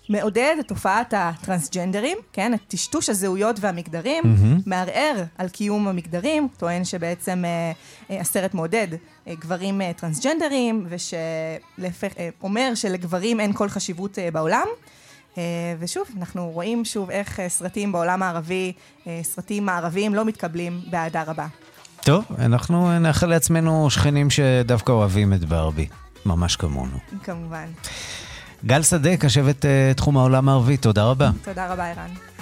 [0.09, 2.53] מעודד את תופעת הטרנסג'נדרים, כן?
[2.53, 4.61] את טשטוש הזהויות והמגדרים, mm-hmm.
[4.65, 7.71] מערער על קיום המגדרים, טוען שבעצם אה,
[8.11, 8.87] אה, הסרט מעודד
[9.27, 14.67] אה, גברים אה, טרנסג'נדרים, ושאומר אה, שלגברים אין כל חשיבות אה, בעולם.
[15.37, 15.43] אה,
[15.79, 18.73] ושוב, אנחנו רואים שוב איך אה, סרטים בעולם הערבי,
[19.07, 21.47] אה, סרטים מערביים לא מתקבלים באהדה רבה.
[22.03, 25.87] טוב, אנחנו נאחל לעצמנו שכנים שדווקא אוהבים את ברבי,
[26.25, 26.97] ממש כמונו.
[27.23, 27.65] כמובן.
[28.65, 31.29] גל שדה, קשבת תחום העולם הערבי, תודה רבה.
[31.43, 32.36] תודה רבה, ערן.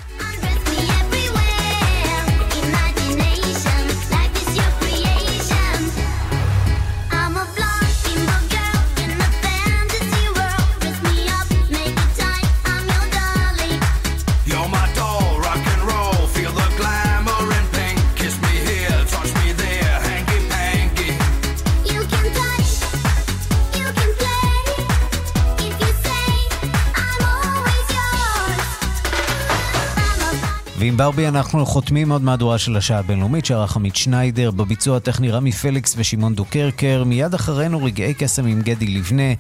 [30.78, 35.52] ועם ברבי אנחנו חותמים עוד מהדורה של השעה הבינלאומית שערך עמית שניידר, בביצוע הטכני רמי
[35.52, 39.34] פליקס ושמעון דוקרקר, מיד אחרינו רגעי קסם עם גדי לבנה.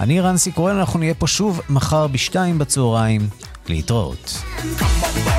[0.00, 3.28] אני רנסי קורן, אנחנו נהיה פה שוב מחר בשתיים בצהריים.
[3.68, 4.42] להתראות.
[4.58, 5.31] Come on,